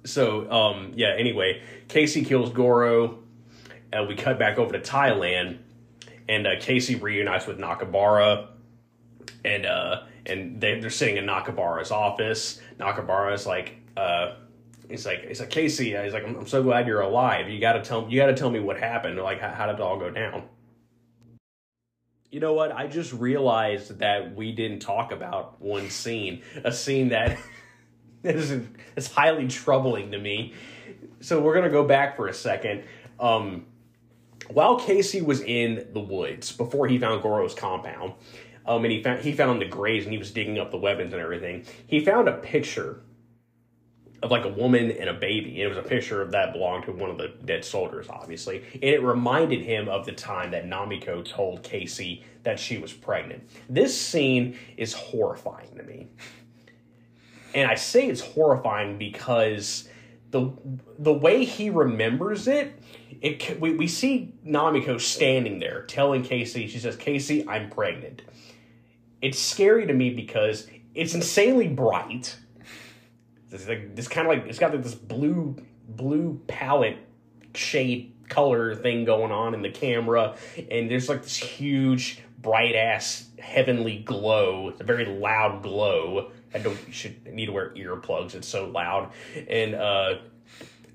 [0.06, 1.16] so um, yeah.
[1.18, 3.20] Anyway, Casey kills Goro.
[3.92, 5.60] Uh, we cut back over to Thailand,
[6.28, 8.48] and uh, Casey reunites with Nakabara
[9.46, 12.62] and uh and they, they're sitting in Nakabara's office.
[12.80, 14.36] Nakabara's like uh
[14.90, 15.96] he's like he's like Casey.
[15.96, 17.50] uh, He's like I'm, I'm so glad you're alive.
[17.50, 19.18] You got to tell you got to tell me what happened.
[19.20, 20.44] Like how, how did it all go down?
[22.32, 22.72] You know what?
[22.72, 27.38] I just realized that we didn't talk about one scene, a scene that
[28.24, 28.52] is
[28.96, 30.54] is highly troubling to me.
[31.22, 32.84] So we're gonna go back for a second.
[33.20, 33.66] Um,
[34.50, 38.14] while Casey was in the woods before he found Goro's compound,
[38.66, 41.14] um, and he found he found the graves and he was digging up the weapons
[41.14, 41.66] and everything.
[41.88, 43.02] He found a picture
[44.24, 45.61] of like a woman and a baby.
[45.61, 48.84] It was a picture of that belonged to one of the dead soldiers, obviously, and
[48.84, 53.43] it reminded him of the time that Namiko told Casey that she was pregnant.
[53.69, 56.07] This scene is horrifying to me,
[57.53, 59.89] and I say it's horrifying because
[60.32, 60.51] the
[60.97, 62.82] the way he remembers it,
[63.21, 68.21] it we, we see Namiko standing there telling Casey, she says, "Casey, I'm pregnant."
[69.21, 72.38] It's scary to me because it's insanely bright.
[73.54, 75.56] It's like this kind of like it's got like this blue
[75.88, 76.97] blue palette
[77.56, 80.36] shade color thing going on in the camera,
[80.72, 84.70] and there's like this huge bright ass heavenly glow.
[84.70, 86.32] It's a very loud glow.
[86.54, 88.36] I don't should need to wear earplugs.
[88.36, 89.12] It's so loud,
[89.47, 90.16] and uh,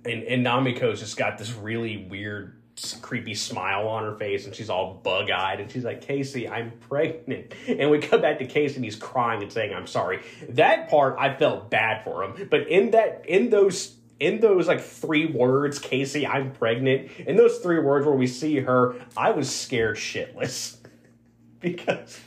[0.04, 2.57] and and Namiko's just got this really weird
[3.02, 7.54] creepy smile on her face and she's all bug-eyed and she's like casey i'm pregnant.
[7.68, 10.22] And we come back to casey and he's crying and saying i'm sorry.
[10.50, 14.80] That part i felt bad for him but in that in those in those like
[14.80, 19.54] three words casey i'm pregnant in those three words where we see her i was
[19.54, 20.76] scared shitless.
[21.60, 22.20] Because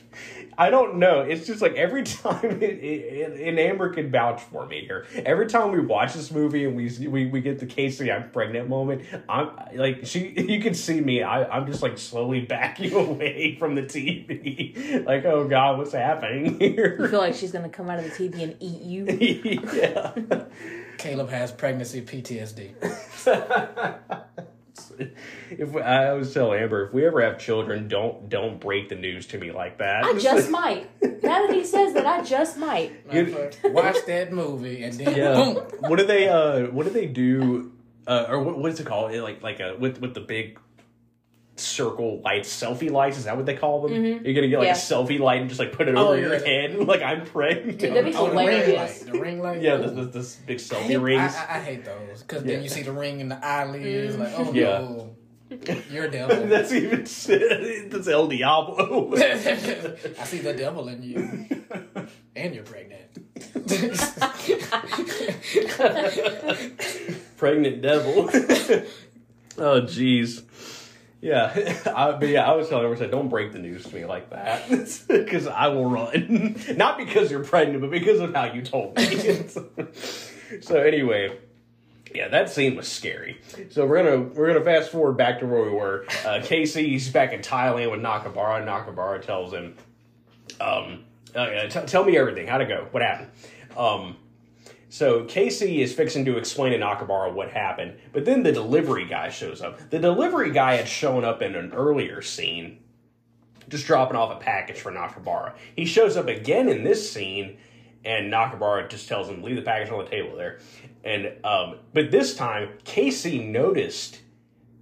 [0.57, 1.21] I don't know.
[1.21, 5.05] It's just like every time, it, it, and Amber can vouch for me here.
[5.25, 8.69] Every time we watch this movie and we we, we get the Casey I'm pregnant
[8.69, 10.33] moment, I'm like she.
[10.51, 11.23] You can see me.
[11.23, 15.05] I, I'm just like slowly backing away from the TV.
[15.05, 17.07] Like, oh God, what's happening You here?
[17.09, 19.05] feel like she's gonna come out of the TV and eat you.
[19.73, 20.13] yeah.
[20.97, 22.71] Caleb has pregnancy PTSD.
[25.49, 28.95] If we, I always tell Amber, if we ever have children, don't don't break the
[28.95, 30.03] news to me like that.
[30.05, 30.87] I just might.
[31.23, 32.91] Now that he says that, I just might.
[33.11, 35.33] You- Watch that movie and then Yeah.
[35.33, 35.55] boom.
[35.89, 37.71] what do they uh what do they do
[38.07, 39.11] uh or what, what is it called?
[39.11, 40.59] It like like a with with the big
[41.61, 43.91] circle lights, selfie lights, is that what they call them?
[43.91, 44.25] Mm-hmm.
[44.25, 44.73] You're gonna get like Yeah.
[44.73, 46.39] a selfie light and just like put it Oh, over your yeah.
[46.69, 47.79] head like I'm pregnant.
[47.79, 49.03] Dude, that'd be Oh, the ring light.
[49.05, 49.61] The ring light.
[49.61, 51.35] yeah, this, this, this big selfie hate, rings.
[51.35, 52.53] I, I, I hate those because Yeah.
[52.55, 54.17] then you see the ring in the eyelids.
[54.17, 54.79] Like, oh Yeah.
[54.79, 55.15] no,
[55.91, 56.47] you're a devil.
[56.47, 57.91] That's even shit.
[57.91, 59.13] that's El Diablo.
[59.15, 61.47] I see the devil in you,
[62.35, 63.01] and you're pregnant.
[67.37, 68.29] Pregnant devil.
[69.57, 70.43] oh jeez.
[71.21, 71.53] Yeah,
[71.95, 74.05] I, but yeah, I was telling her, I said, don't break the news to me
[74.05, 74.67] like that,
[75.07, 76.55] because I will run.
[76.75, 79.47] Not because you're pregnant, but because of how you told me.
[80.61, 81.37] so anyway,
[82.13, 83.39] Yeah, that scene was scary.
[83.69, 86.05] So we're gonna we're gonna fast forward back to where we were.
[86.25, 88.65] Uh, Casey's back in Thailand with Nakabara.
[88.65, 89.75] Nakabara tells him,
[90.59, 91.03] um,
[91.35, 92.47] uh, t- "Tell me everything.
[92.47, 92.87] How'd it go?
[92.91, 93.29] What happened?"
[93.77, 94.17] Um,
[94.91, 99.29] so Casey is fixing to explain to Nakabara what happened, but then the delivery guy
[99.29, 99.89] shows up.
[99.89, 102.83] The delivery guy had shown up in an earlier scene,
[103.69, 105.53] just dropping off a package for Nakabara.
[105.77, 107.57] He shows up again in this scene,
[108.03, 110.59] and Nakabara just tells him leave the package on the table there.
[111.05, 114.19] And um, but this time Casey noticed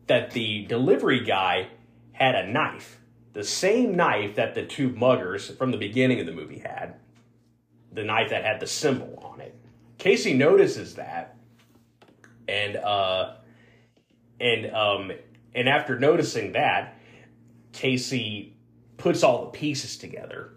[0.08, 1.68] that the delivery guy
[2.14, 3.00] had a knife,
[3.34, 6.96] the same knife that the two muggers from the beginning of the movie had,
[7.94, 9.56] the knife that had the symbol on it.
[10.00, 11.36] Casey notices that,
[12.48, 13.36] and uh,
[14.40, 15.12] and um,
[15.54, 16.96] and after noticing that,
[17.74, 18.56] Casey
[18.98, 20.54] puts all the pieces together,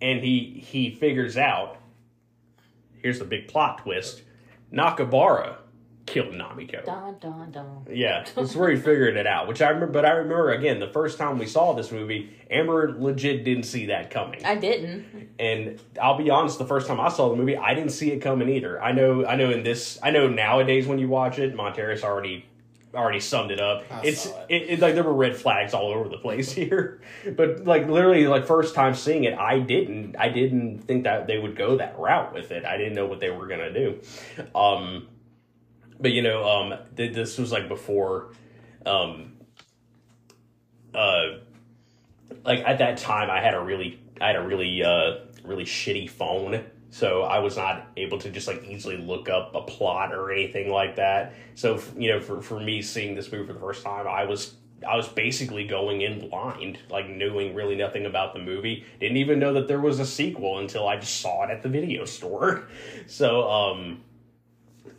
[0.00, 1.76] and he he figures out.
[2.94, 4.22] Here's the big plot twist:
[4.72, 5.58] Nakabara
[6.06, 6.84] killed Namiko.
[6.84, 7.86] Dun dun dun.
[7.90, 9.48] Yeah, that's where he figured it out.
[9.48, 12.94] Which I remember, but I remember again the first time we saw this movie, Amber
[12.98, 14.44] legit didn't see that coming.
[14.44, 15.30] I didn't.
[15.38, 18.20] And I'll be honest, the first time I saw the movie, I didn't see it
[18.20, 18.82] coming either.
[18.82, 19.50] I know, I know.
[19.50, 22.46] In this, I know nowadays when you watch it, Montarius already
[22.94, 23.84] already summed it up.
[23.90, 24.46] I it's saw it.
[24.50, 27.00] it, it like there were red flags all over the place here,
[27.36, 31.38] but like literally, like first time seeing it, I didn't, I didn't think that they
[31.38, 32.64] would go that route with it.
[32.64, 34.00] I didn't know what they were gonna do.
[34.54, 35.08] Um,
[36.00, 38.32] but you know, um, th- this was like before,
[38.86, 39.32] um,
[40.94, 41.38] uh,
[42.44, 46.08] like at that time, I had a really, I had a really, uh, really shitty
[46.08, 46.64] phone.
[46.90, 50.70] So I was not able to just like easily look up a plot or anything
[50.70, 51.34] like that.
[51.56, 54.54] So you know, for for me seeing this movie for the first time, I was
[54.86, 58.84] I was basically going in blind, like knowing really nothing about the movie.
[59.00, 61.68] Didn't even know that there was a sequel until I just saw it at the
[61.68, 62.68] video store.
[63.06, 64.02] So um,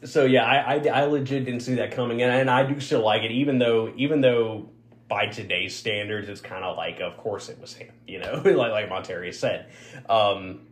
[0.03, 3.03] so yeah, I, I I legit didn't see that coming, and and I do still
[3.03, 4.69] like it, even though even though
[5.07, 8.71] by today's standards, it's kind of like, of course it was him, you know, like
[8.71, 9.67] like Montarius said.
[10.09, 10.67] Um,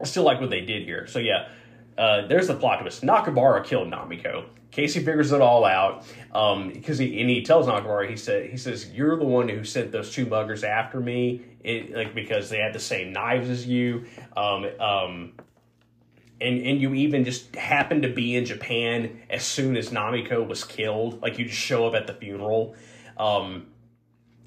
[0.00, 1.06] I still like what they did here.
[1.06, 1.48] So yeah,
[1.98, 3.02] uh, there's the plot twist.
[3.02, 4.46] Nakabara killed Namiko.
[4.70, 8.56] Casey figures it all out um, because he and he tells Nakabara he said he
[8.56, 12.58] says you're the one who sent those two muggers after me, it, like because they
[12.58, 14.06] had the same knives as you.
[14.36, 15.32] Um, um,
[16.40, 20.64] and and you even just happened to be in Japan as soon as Namiko was
[20.64, 21.22] killed.
[21.22, 22.74] Like you just show up at the funeral.
[23.16, 23.66] Um,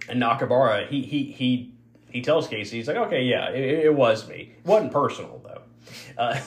[0.09, 1.73] and Nakabara, he he he
[2.09, 4.53] he tells Casey, he's like, okay, yeah, it, it was me.
[4.57, 5.61] It wasn't personal though.
[6.17, 6.39] Uh,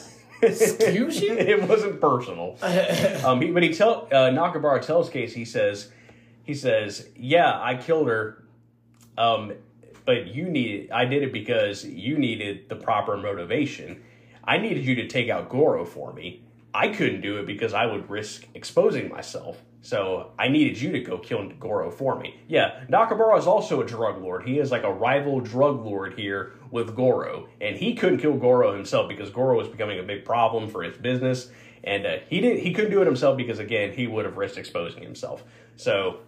[0.42, 1.32] Excuse you?
[1.38, 2.57] it wasn't personal.
[3.24, 5.90] um, he, but he tell uh, Nakabara tells Casey, he says,
[6.44, 8.44] he says, yeah, I killed her.
[9.18, 9.55] Um,
[10.05, 14.03] but you needed, I did it because you needed the proper motivation.
[14.47, 16.42] I needed you to take out Goro for me.
[16.72, 19.62] I couldn't do it because I would risk exposing myself.
[19.80, 22.40] So I needed you to go kill Goro for me.
[22.49, 24.47] Yeah, Nakabara is also a drug lord.
[24.47, 28.74] He is like a rival drug lord here with Goro, and he couldn't kill Goro
[28.74, 31.49] himself because Goro was becoming a big problem for his business,
[31.84, 32.61] and uh, he didn't.
[32.61, 35.44] He couldn't do it himself because again he would have risked exposing himself.
[35.76, 36.18] So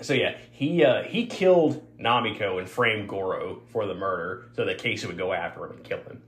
[0.00, 4.78] so yeah, he uh, he killed Namiko and framed Goro for the murder so that
[4.78, 6.22] Casey would go after him and kill him.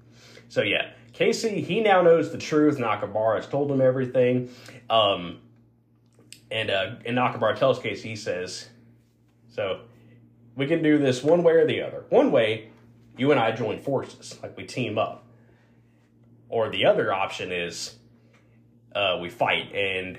[0.51, 2.77] So yeah, Casey he now knows the truth.
[2.77, 4.51] Nakabara has told him everything,
[4.91, 5.39] um,
[6.51, 8.69] and uh, and Nakabara tells Casey he says,
[9.49, 9.83] so
[10.57, 12.05] we can do this one way or the other.
[12.09, 12.71] One way,
[13.17, 15.25] you and I join forces, like we team up,
[16.49, 17.95] or the other option is
[18.95, 20.19] uh, we fight and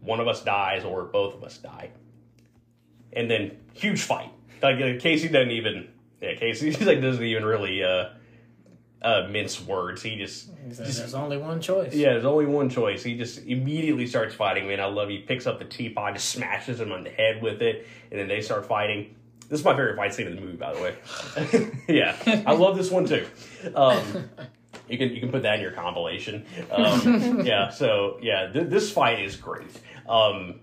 [0.00, 1.90] one of us dies or both of us die
[3.12, 4.30] and then huge fight.
[4.62, 5.88] Like uh, Casey doesn't even
[6.22, 8.10] yeah Casey like doesn't even really uh,
[9.06, 10.02] uh, mince words.
[10.02, 11.94] He just said, There's only one choice.
[11.94, 13.04] yeah, there's only one choice.
[13.04, 14.66] He just immediately starts fighting.
[14.66, 15.08] Man, I love.
[15.08, 18.26] He picks up the teapot, just smashes him on the head with it, and then
[18.26, 19.14] they start fighting.
[19.48, 21.72] This is my favorite fight scene in the movie, by the way.
[21.88, 23.24] yeah, I love this one too.
[23.76, 24.28] Um,
[24.88, 26.44] you can you can put that in your compilation.
[26.72, 29.70] Um, yeah, so yeah, th- this fight is great.
[30.08, 30.58] Um,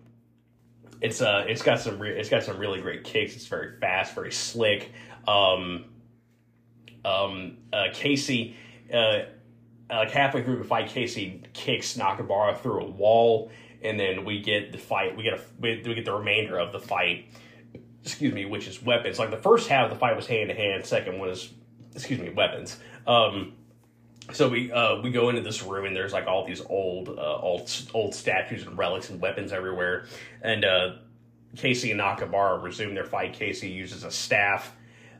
[1.00, 3.38] it's uh, it's got some re- it's got some really great kicks.
[3.38, 4.92] It's very fast, very slick.
[5.30, 5.86] Um,
[7.06, 8.56] um, uh, Casey,
[8.94, 9.20] uh,
[9.90, 13.52] halfway through the fight, Casey kicks Nakabara through a wall,
[13.82, 15.16] and then we get the fight.
[15.16, 17.26] We get a we, we get the remainder of the fight.
[18.04, 19.20] Excuse me, which is weapons.
[19.20, 20.86] Like the first half of the fight was hand to hand.
[20.86, 21.54] Second was,
[21.96, 22.78] excuse me, weapons.
[23.08, 23.54] Um,
[24.32, 27.38] so we uh, we go into this room and there's like all these old uh,
[27.40, 30.06] old old statues and relics and weapons everywhere.
[30.42, 30.96] And uh,
[31.58, 33.34] Casey and Nakabara resume their fight.
[33.34, 34.74] Casey uses a staff.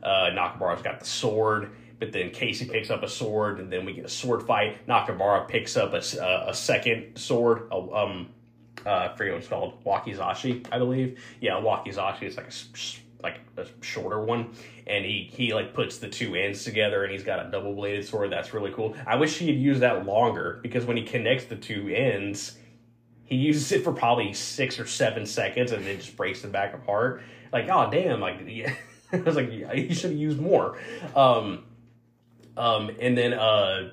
[0.04, 3.92] Uh, Nakabara's got the sword, but then Casey picks up a sword, and then we
[3.92, 4.86] get a sword fight.
[4.86, 8.28] Nakamura picks up a second sword, a, um,
[8.84, 11.22] uh, I forget what it's called, wakizashi, I believe.
[11.40, 12.52] Yeah, wakizashi is like a
[13.24, 14.52] like a shorter one,
[14.86, 18.06] and he he like puts the two ends together, and he's got a double bladed
[18.06, 18.30] sword.
[18.30, 18.94] That's really cool.
[19.06, 22.58] I wish he had used that longer because when he connects the two ends,
[23.24, 26.74] he uses it for probably six or seven seconds, and then just breaks them back
[26.74, 27.22] apart.
[27.52, 28.20] Like, oh damn!
[28.20, 28.74] Like, yeah.
[29.12, 30.78] I was like, yeah, he should have used more.
[31.14, 31.64] Um,
[32.56, 33.90] um, and then uh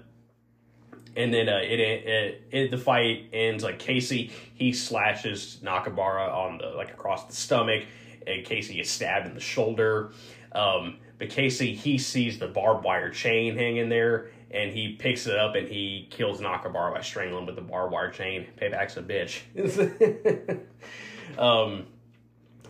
[1.15, 6.59] and then uh, it, it, it the fight ends like Casey he slashes Nakabara on
[6.59, 7.83] the like across the stomach,
[8.25, 10.11] and Casey gets stabbed in the shoulder.
[10.53, 15.35] Um, but Casey he sees the barbed wire chain hanging there, and he picks it
[15.35, 18.47] up and he kills Nakabara by strangling with the barbed wire chain.
[18.59, 19.41] Payback's a bitch.
[21.37, 21.87] um,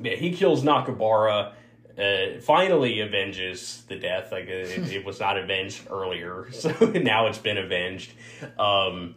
[0.01, 1.53] yeah, he kills Nakabara.
[1.97, 4.31] Uh, finally avenges the death.
[4.31, 8.13] Like it, it was not avenged earlier, so now it's been avenged.
[8.57, 9.15] Um,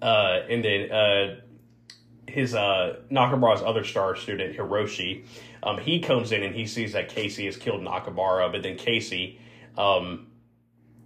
[0.00, 1.40] uh, and then uh,
[2.28, 5.24] his uh, Nakamura's other star student Hiroshi,
[5.62, 9.40] um, he comes in and he sees that Casey has killed Nakamura, but then Casey,
[9.78, 10.28] um,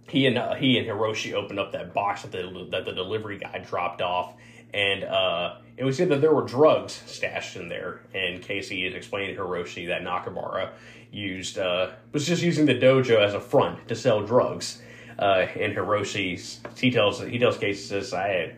[0.09, 3.37] he and uh, he and Hiroshi open up that box that the that the delivery
[3.37, 4.33] guy dropped off,
[4.73, 8.01] and uh, it was said that there were drugs stashed in there.
[8.13, 10.71] And Casey is explaining to Hiroshi that Nakamura
[11.09, 14.81] used uh, was just using the dojo as a front to sell drugs.
[15.17, 18.55] Uh, and Hiroshi he tells he tells Casey says I had.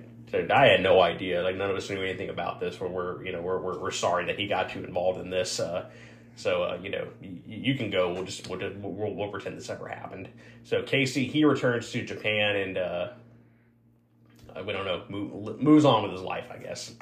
[0.50, 1.44] I had no idea.
[1.44, 2.80] Like none of us knew anything about this.
[2.80, 5.60] We're, we're you know we're, we're, we're sorry that he got you involved in this.
[5.60, 5.90] Uh,
[6.38, 8.14] so uh, you know y- you can go.
[8.14, 10.30] We'll just we'll, we'll we'll pretend this ever happened.
[10.64, 13.10] So Casey he returns to Japan and uh,
[14.66, 16.46] we don't know move, moves on with his life.
[16.52, 16.94] I guess.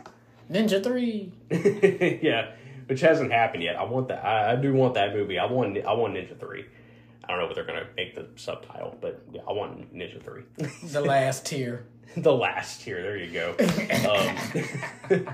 [0.52, 1.32] Ninja Three.
[2.22, 2.52] yeah,
[2.88, 3.76] which hasn't happened yet.
[3.76, 4.26] I want that.
[4.26, 5.38] I, I do want that movie.
[5.38, 6.66] I want I want Ninja Three.
[7.24, 10.43] I don't know what they're gonna make the subtitle, but yeah, I want Ninja Three.
[10.84, 11.86] The last tier.
[12.18, 13.02] the last tier.
[13.02, 13.56] There you go.
[15.10, 15.28] Um,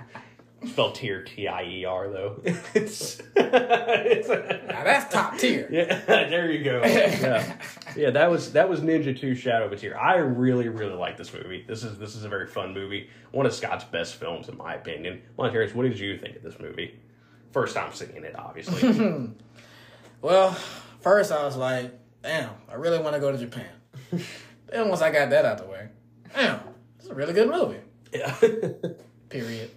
[0.68, 2.42] spelled tier T I E R though.
[2.74, 5.68] it's, it's Now that's top tier.
[5.72, 6.02] yeah.
[6.30, 6.82] There you go.
[6.84, 7.56] Yeah,
[7.96, 8.10] yeah.
[8.12, 10.00] That was that was Ninja Two: Shadow of a Tear.
[10.00, 11.64] I really really like this movie.
[11.68, 13.10] This is this is a very fun movie.
[13.32, 15.22] One of Scott's best films in my opinion.
[15.38, 17.00] Montarius, what did you think of this movie?
[17.52, 19.32] First time seeing it, obviously.
[20.22, 20.52] Well,
[21.02, 21.92] first I was like,
[22.24, 23.70] damn, I really want to go to Japan.
[24.68, 25.88] then once I got that out the way,
[26.34, 26.60] damn,
[27.00, 27.80] it's a really good movie.
[28.12, 28.36] yeah.
[29.30, 29.70] Period.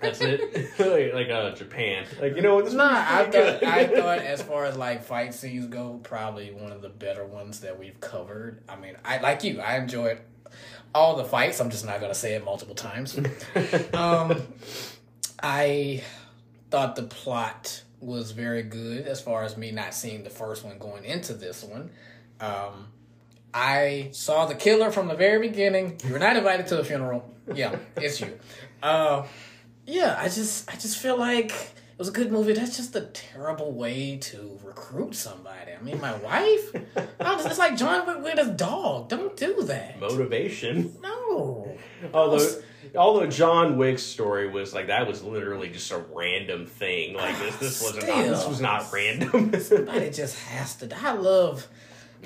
[0.00, 0.78] That's it.
[0.78, 2.06] like, like uh, Japan.
[2.20, 2.64] Like you know what?
[2.64, 3.64] This Nah, I thought.
[3.64, 7.60] I thought as far as like fight scenes go, probably one of the better ones
[7.60, 8.62] that we've covered.
[8.68, 9.60] I mean, I like you.
[9.60, 10.20] I enjoyed
[10.94, 11.60] all the fights.
[11.60, 13.18] I'm just not gonna say it multiple times.
[13.94, 14.42] um,
[15.42, 16.02] I
[16.70, 20.78] thought the plot was very good as far as me not seeing the first one
[20.78, 21.90] going into this one.
[22.40, 22.88] Um,
[23.52, 25.98] I saw the killer from the very beginning.
[26.04, 27.28] You were not invited to the funeral.
[27.52, 28.38] Yeah, it's you.
[28.82, 29.26] Uh,
[29.88, 32.52] yeah, I just I just feel like it was a good movie.
[32.52, 35.72] That's just a terrible way to recruit somebody.
[35.78, 36.72] I mean, my wife.
[37.20, 39.08] Was- it's like John Wick with his dog.
[39.08, 39.98] Don't do that.
[39.98, 40.94] motivation.
[41.02, 41.76] No.
[42.14, 42.46] Although,
[42.94, 47.14] although John Wick's story was like that was literally just a random thing.
[47.14, 48.04] Like this, this wasn't.
[48.08, 48.50] Uh, this Still.
[48.50, 49.60] was not random.
[49.60, 50.96] Somebody just has to.
[50.96, 51.66] I love.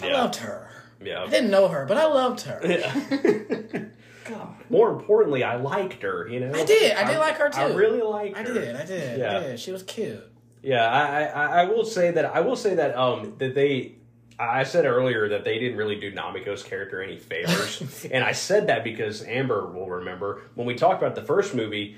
[0.03, 0.13] I Yeah.
[0.23, 0.69] loved her.
[1.01, 1.27] I yeah.
[1.31, 2.61] didn't know her, but I loved her.
[2.65, 3.85] Yeah.
[4.25, 4.55] God.
[4.71, 6.29] More importantly, I liked her.
[6.29, 6.93] You know, I did.
[6.97, 7.61] I did like her, too.
[7.61, 8.45] I really liked Her.
[8.45, 8.55] I her.
[8.55, 8.77] did.
[8.77, 9.19] I did.
[9.19, 9.41] Yeah.
[9.49, 9.57] Yeah.
[9.57, 10.23] she was cute.
[10.63, 13.97] Yeah, I, I, I will say that I will say that um that they
[14.39, 18.69] I said earlier that they didn't really do Namiko's character any favors, and I said
[18.69, 21.97] that because Amber will remember when we talked about the first movie.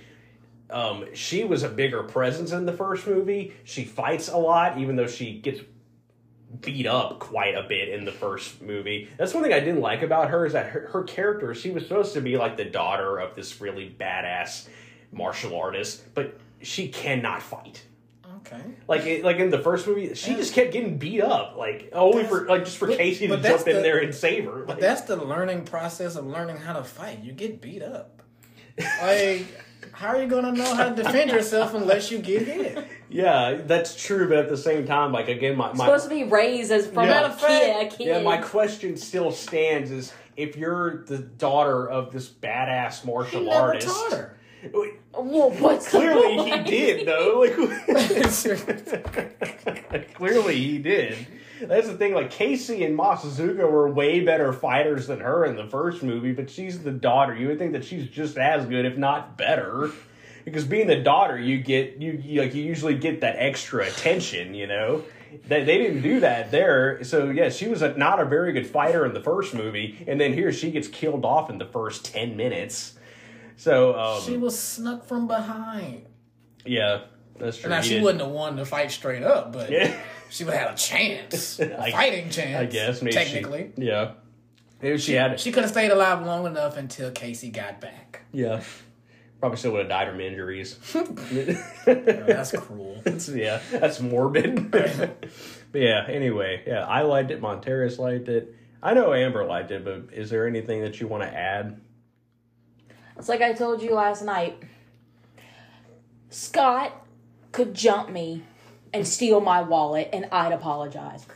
[0.71, 3.53] Um, she was a bigger presence in the first movie.
[3.65, 5.61] She fights a lot, even though she gets
[6.61, 9.09] beat up quite a bit in the first movie.
[9.17, 11.83] That's one thing I didn't like about her is that her, her character, she was
[11.85, 14.69] supposed to be like the daughter of this really badass
[15.13, 17.85] martial artist, but she cannot fight.
[18.39, 18.61] Okay.
[18.89, 22.25] Like it, like in the first movie, she just kept getting beat up, like only
[22.25, 24.59] for like just for But- Casey to jump in the- there and save her.
[24.59, 27.21] Like, But that's the learning process of learning how to fight.
[27.23, 28.23] You get beat up.
[29.01, 29.47] Like,
[29.95, 32.87] how are you gonna know how to defend yourself unless you get hit?
[33.09, 34.29] yeah, that's true.
[34.29, 37.05] But at the same time, like again, my, my supposed to be raised as from
[37.07, 37.33] Yeah.
[37.33, 37.87] a kid.
[37.87, 38.07] A kid.
[38.07, 43.43] yeah, my question still stands: is if you're the daughter of this badass He martial
[43.45, 44.37] never artist, taught her.
[44.73, 47.45] well, what's the clearly he did though.
[49.93, 51.27] Like clearly he did.
[51.69, 52.15] That's the thing.
[52.15, 56.51] Like Casey and Masazuka were way better fighters than her in the first movie, but
[56.51, 57.35] she's the daughter.
[57.35, 59.91] You would think that she's just as good, if not better.
[60.45, 64.55] Because being the daughter, you get you, you like you usually get that extra attention,
[64.55, 65.03] you know.
[65.49, 67.03] they, they didn't do that there.
[67.03, 70.21] So yeah, she was a, not a very good fighter in the first movie, and
[70.21, 72.95] then here she gets killed off in the first ten minutes.
[73.57, 76.07] So um, She was snuck from behind.
[76.67, 77.05] yeah,
[77.39, 77.71] that's true.
[77.71, 79.95] Now He she did- wouldn't have won the fight straight up, but Yeah.
[80.31, 82.57] she would have had a chance, a I- fighting chance.
[82.61, 83.73] I guess maybe she- technically.
[83.77, 84.13] yeah.
[84.83, 88.23] Maybe she had She could have stayed alive long enough until Casey got back.
[88.33, 88.63] yeah.
[89.41, 90.79] Probably still would have died from injuries.
[90.95, 91.03] Oh,
[92.27, 92.97] that's cruel.
[93.05, 94.71] It's- yeah, that's morbid.
[94.71, 95.11] but
[95.75, 97.43] yeah, anyway, yeah, I liked it.
[97.43, 98.55] Montarius liked it.
[98.83, 101.81] I know Amber liked it, but is there anything that you want to add?
[103.19, 104.57] It's like I told you last night.
[106.31, 107.04] Scott
[107.55, 108.43] could jump me
[108.93, 111.27] and steal my wallet, and I'd apologize.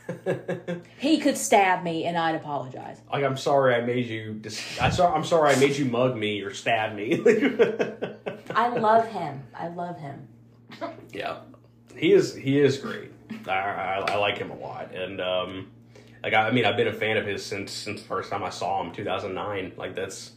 [0.99, 3.01] he could stab me, and I'd apologize.
[3.11, 4.33] Like, I'm sorry I made you.
[4.33, 5.13] Dis- I saw.
[5.13, 7.21] I'm sorry I made you mug me or stab me.
[8.53, 9.43] I love him.
[9.55, 10.27] I love him.
[11.11, 11.39] yeah,
[11.95, 12.35] he is.
[12.35, 13.11] He is great.
[13.47, 15.71] I, I, I like him a lot, and um,
[16.21, 18.43] like I, I mean, I've been a fan of his since since the first time
[18.43, 19.73] I saw him, 2009.
[19.77, 20.31] Like that's,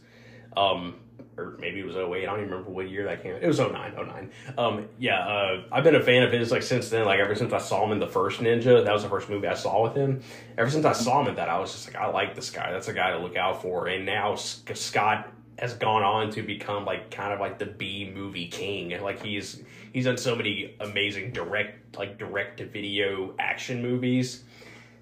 [0.55, 0.95] um,
[1.37, 2.03] or maybe it was 08.
[2.03, 3.35] I don't even remember what year that came.
[3.35, 4.31] It was 09, 09.
[4.57, 7.05] Um, yeah, uh, I've been a fan of his like since then.
[7.05, 9.47] Like ever since I saw him in the first Ninja, that was the first movie
[9.47, 10.21] I saw with him.
[10.57, 12.71] Ever since I saw him in that, I was just like, I like this guy.
[12.71, 13.87] That's a guy to look out for.
[13.87, 18.47] And now Scott has gone on to become like kind of like the B movie
[18.47, 19.01] king.
[19.01, 24.43] Like he's he's done so many amazing direct like direct to video action movies.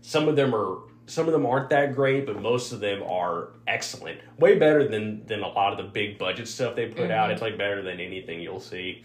[0.01, 3.49] Some of them are some of them aren't that great, but most of them are
[3.67, 4.19] excellent.
[4.39, 7.31] Way better than than a lot of the big budget stuff they put out.
[7.31, 9.03] It's like better than anything you'll see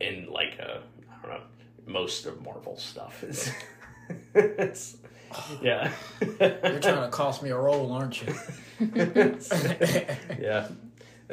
[0.00, 0.78] in like uh
[1.24, 1.42] I don't know
[1.86, 3.24] most of Marvel stuff.
[4.34, 4.96] It's, it's
[5.62, 5.90] yeah.
[6.20, 8.34] You're trying to cost me a role, aren't you?
[10.40, 10.68] yeah.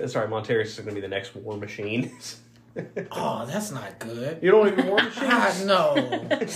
[0.05, 2.11] Sorry, Montarius is going to be the next War Machine.
[3.11, 4.41] Oh, that's not good.
[4.41, 5.23] you don't even War Machine?
[5.25, 5.95] Ah, no,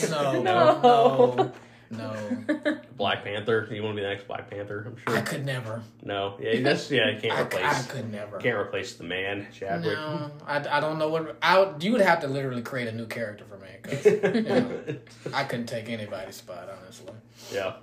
[0.09, 1.51] no, no,
[1.97, 3.67] no, Black Panther.
[3.71, 4.83] You want to be the next Black Panther?
[4.87, 5.17] I'm sure.
[5.17, 5.81] I could never.
[6.03, 7.09] No, yeah, that's yeah.
[7.11, 7.63] You can't I, replace.
[7.63, 8.37] I could never.
[8.37, 9.97] Can't replace the man, Chadwick.
[9.97, 12.91] No, I, I don't know what I would, you would have to literally create a
[12.91, 13.69] new character for me.
[13.83, 14.83] 'cause, you know,
[15.33, 17.13] I couldn't take anybody's spot, honestly.
[17.53, 17.73] yeah,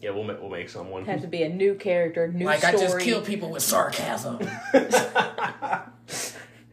[0.00, 0.10] yeah.
[0.10, 1.04] We'll make, we'll make someone.
[1.06, 2.76] Has to be a new character, new Like story.
[2.76, 4.38] I just kill people with sarcasm.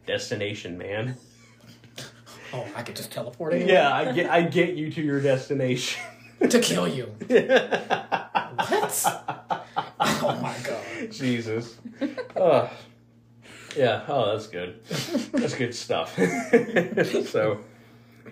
[0.06, 1.16] Destination man.
[2.52, 6.00] Oh, I could just teleport anywhere Yeah, I get I get you to your destination.
[6.40, 7.06] To kill you.
[7.28, 9.06] what?
[9.98, 11.12] Oh my god.
[11.12, 11.76] Jesus.
[12.36, 12.70] Oh.
[13.76, 14.82] Yeah, oh, that's good.
[15.32, 16.16] That's good stuff.
[17.26, 17.60] so,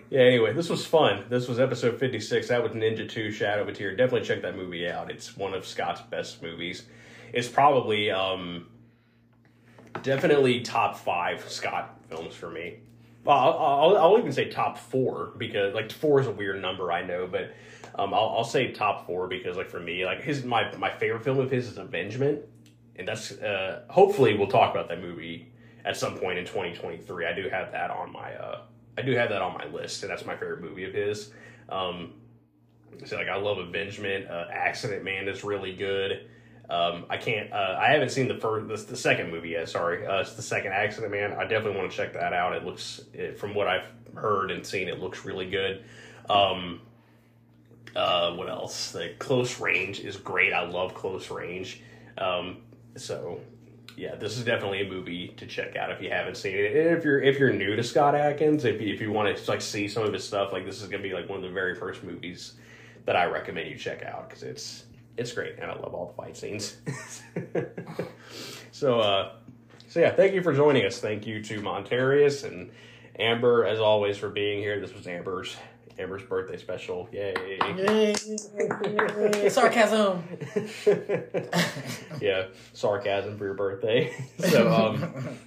[0.09, 1.25] yeah, anyway, this was fun.
[1.29, 2.49] This was episode 56.
[2.49, 3.95] That was Ninja 2 Shadow of a Tear.
[3.95, 5.11] Definitely check that movie out.
[5.11, 6.85] It's one of Scott's best movies.
[7.35, 8.69] It's probably, um,
[10.03, 12.79] definitely top five Scott films for me.
[13.25, 16.91] Well, I'll, I'll, I'll even say top four because, like, four is a weird number,
[16.91, 17.53] I know, but
[17.97, 21.25] um, I'll, I'll say top four because, like, for me, like, his my, my favorite
[21.25, 22.41] film of his is Avengement
[22.97, 25.53] and that's uh, hopefully we'll talk about that movie
[25.85, 27.27] at some point in 2023.
[27.27, 28.63] I do have that on my uh,
[28.97, 31.33] I do have that on my list, and that's my favorite movie of his.
[31.69, 32.15] Um,
[33.05, 34.31] so like I love Avengement.
[34.31, 36.29] Uh, Accident Man is really good.
[36.71, 37.53] Um, I can't.
[37.53, 39.69] Uh, I haven't seen the first, the, the second movie yet.
[39.69, 41.33] Sorry, uh, it's the second Accident Man.
[41.33, 42.55] I definitely want to check that out.
[42.55, 45.85] It looks, it, from what I've heard and seen, it looks really good.
[46.31, 46.81] Um,
[47.97, 48.93] uh, what else?
[48.93, 50.53] The Close Range is great.
[50.53, 51.81] I love Close Range.
[52.19, 52.59] Um,
[52.97, 53.41] so
[53.97, 56.77] yeah, this is definitely a movie to check out if you haven't seen it.
[56.77, 59.51] And if you're if you're new to Scott Adkins, if you, if you want to
[59.51, 61.51] like see some of his stuff, like this is gonna be like one of the
[61.51, 62.55] very first movies
[63.07, 64.85] that I recommend you check out because it's
[65.17, 66.77] it's great and I love all the fight scenes.
[68.73, 69.33] so uh,
[69.89, 70.99] so yeah, thank you for joining us.
[70.99, 72.73] Thank you to Montarius and
[73.19, 74.81] Amber as always for being here.
[74.81, 75.57] This was Amber's
[75.99, 77.09] Amber's birthday special.
[77.13, 77.35] Yay!
[77.77, 78.15] Yay.
[79.49, 80.25] Sarcasm.
[82.21, 84.15] yeah, sarcasm for your birthday.
[84.39, 85.39] so um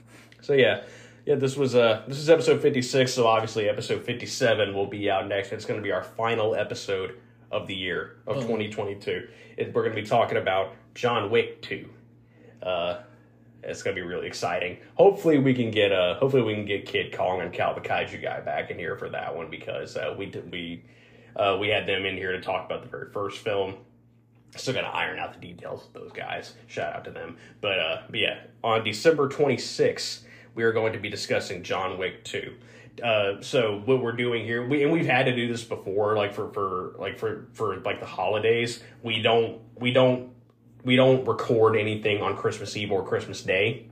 [0.41, 0.83] so yeah.
[1.25, 5.27] Yeah, this was uh this is episode 56, so obviously episode 57 will be out
[5.27, 5.51] next.
[5.51, 7.19] It's going to be our final episode
[7.51, 9.27] of the year of 2022.
[9.57, 11.89] It, we're going to be talking about John Wick 2.
[12.63, 12.99] Uh
[13.63, 14.77] it's to be really exciting.
[14.95, 18.21] Hopefully we can get uh hopefully we can get Kid Kong and Cal the Kaiju
[18.21, 20.83] guy back in here for that one because uh we did we
[21.35, 23.75] uh we had them in here to talk about the very first film
[24.55, 26.53] still got to iron out the details with those guys.
[26.67, 27.37] Shout out to them.
[27.61, 30.21] But, uh, but yeah, on December 26th,
[30.55, 32.53] we are going to be discussing John Wick 2.
[33.03, 36.33] Uh, so what we're doing here, we, and we've had to do this before, like
[36.33, 40.31] for, for, like for, for like the holidays, we don't, we don't,
[40.83, 43.87] we don't record anything on Christmas Eve or Christmas Day.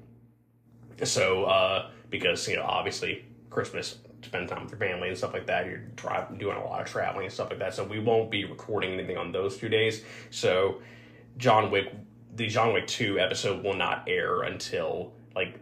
[1.04, 5.48] So, uh, because, you know, obviously Christmas spend time with your family and stuff like
[5.48, 5.66] that.
[5.66, 7.74] You're driving, doing a lot of traveling and stuff like that.
[7.74, 10.04] So we won't be recording anything on those two days.
[10.32, 10.82] So
[11.38, 11.94] John Wick,
[12.36, 15.60] the John Wick two episode will not air until like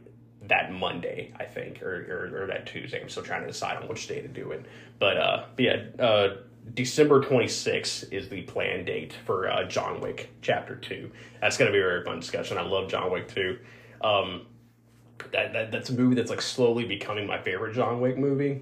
[0.48, 3.02] that Monday, I think, or, or, or that Tuesday.
[3.02, 4.66] I'm still trying to decide on which day to do it.
[5.00, 6.36] But, uh, but yeah, uh,
[6.74, 11.12] December 26th is the planned date for uh, John Wick Chapter 2.
[11.42, 12.58] That's going to be a very fun discussion.
[12.58, 13.60] I love John Wick 2.
[14.02, 14.48] Um,
[15.32, 18.62] that, that That's a movie that's like slowly becoming my favorite John Wick movie,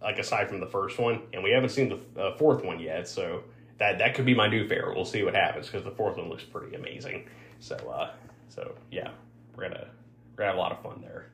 [0.00, 1.22] like aside from the first one.
[1.32, 3.42] And we haven't seen the uh, fourth one yet, so
[3.78, 4.94] that, that could be my new favorite.
[4.94, 7.28] We'll see what happens because the fourth one looks pretty amazing.
[7.60, 8.12] So, uh,
[8.48, 9.10] so yeah,
[9.54, 9.88] we're going to
[10.36, 11.26] we're gonna have a lot of fun there.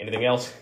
[0.00, 0.52] Anything else?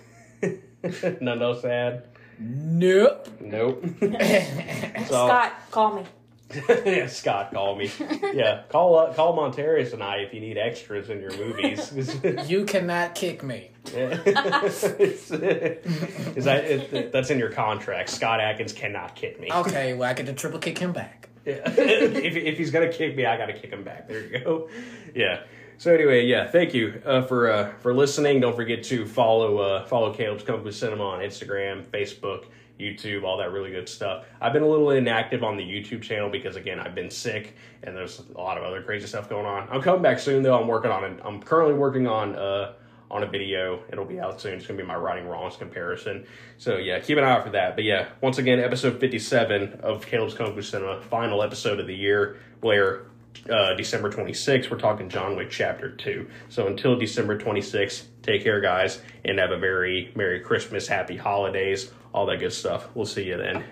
[1.21, 2.09] None else to add?
[2.43, 3.28] Nope.
[3.40, 3.85] Nope.
[4.01, 6.05] so, Scott, call me.
[6.85, 7.90] yeah, Scott, call me.
[8.35, 12.14] Yeah, call uh, call Montarius and I if you need extras in your movies.
[12.51, 13.70] You cannot kick me.
[13.86, 18.10] Is that it, that's in your contract?
[18.10, 19.51] Scott Adkins cannot kick me.
[19.51, 21.31] Okay, well I get to triple kick him back.
[21.47, 21.62] Yeah.
[21.64, 24.09] if, if he's gonna kick me, I gotta kick him back.
[24.09, 24.69] There you go.
[25.14, 25.44] Yeah.
[25.78, 28.40] So anyway, yeah, thank you uh, for uh, for listening.
[28.40, 32.47] Don't forget to follow uh, follow Caleb's Kung Fu Cinema on Instagram, Facebook,
[32.78, 34.24] YouTube, all that really good stuff.
[34.40, 37.97] I've been a little inactive on the YouTube channel because again, I've been sick and
[37.97, 39.69] there's a lot of other crazy stuff going on.
[39.70, 40.61] I'm coming back soon though.
[40.61, 41.20] I'm working on it.
[41.24, 42.74] I'm currently working on uh
[43.11, 43.82] on a video.
[43.93, 44.55] It'll be out soon.
[44.55, 46.27] It's gonna be my Righting Wrongs comparison.
[46.57, 47.77] So yeah, keep an eye out for that.
[47.77, 51.94] But yeah, once again, episode 57 of Caleb's Kung Fu Cinema, final episode of the
[51.94, 53.07] year, where
[53.51, 56.29] uh, December 26th, we're talking John Wick Chapter 2.
[56.49, 61.91] So until December 26th, take care, guys, and have a very Merry Christmas, Happy Holidays,
[62.15, 62.89] all that good stuff.
[62.95, 63.65] We'll see you then.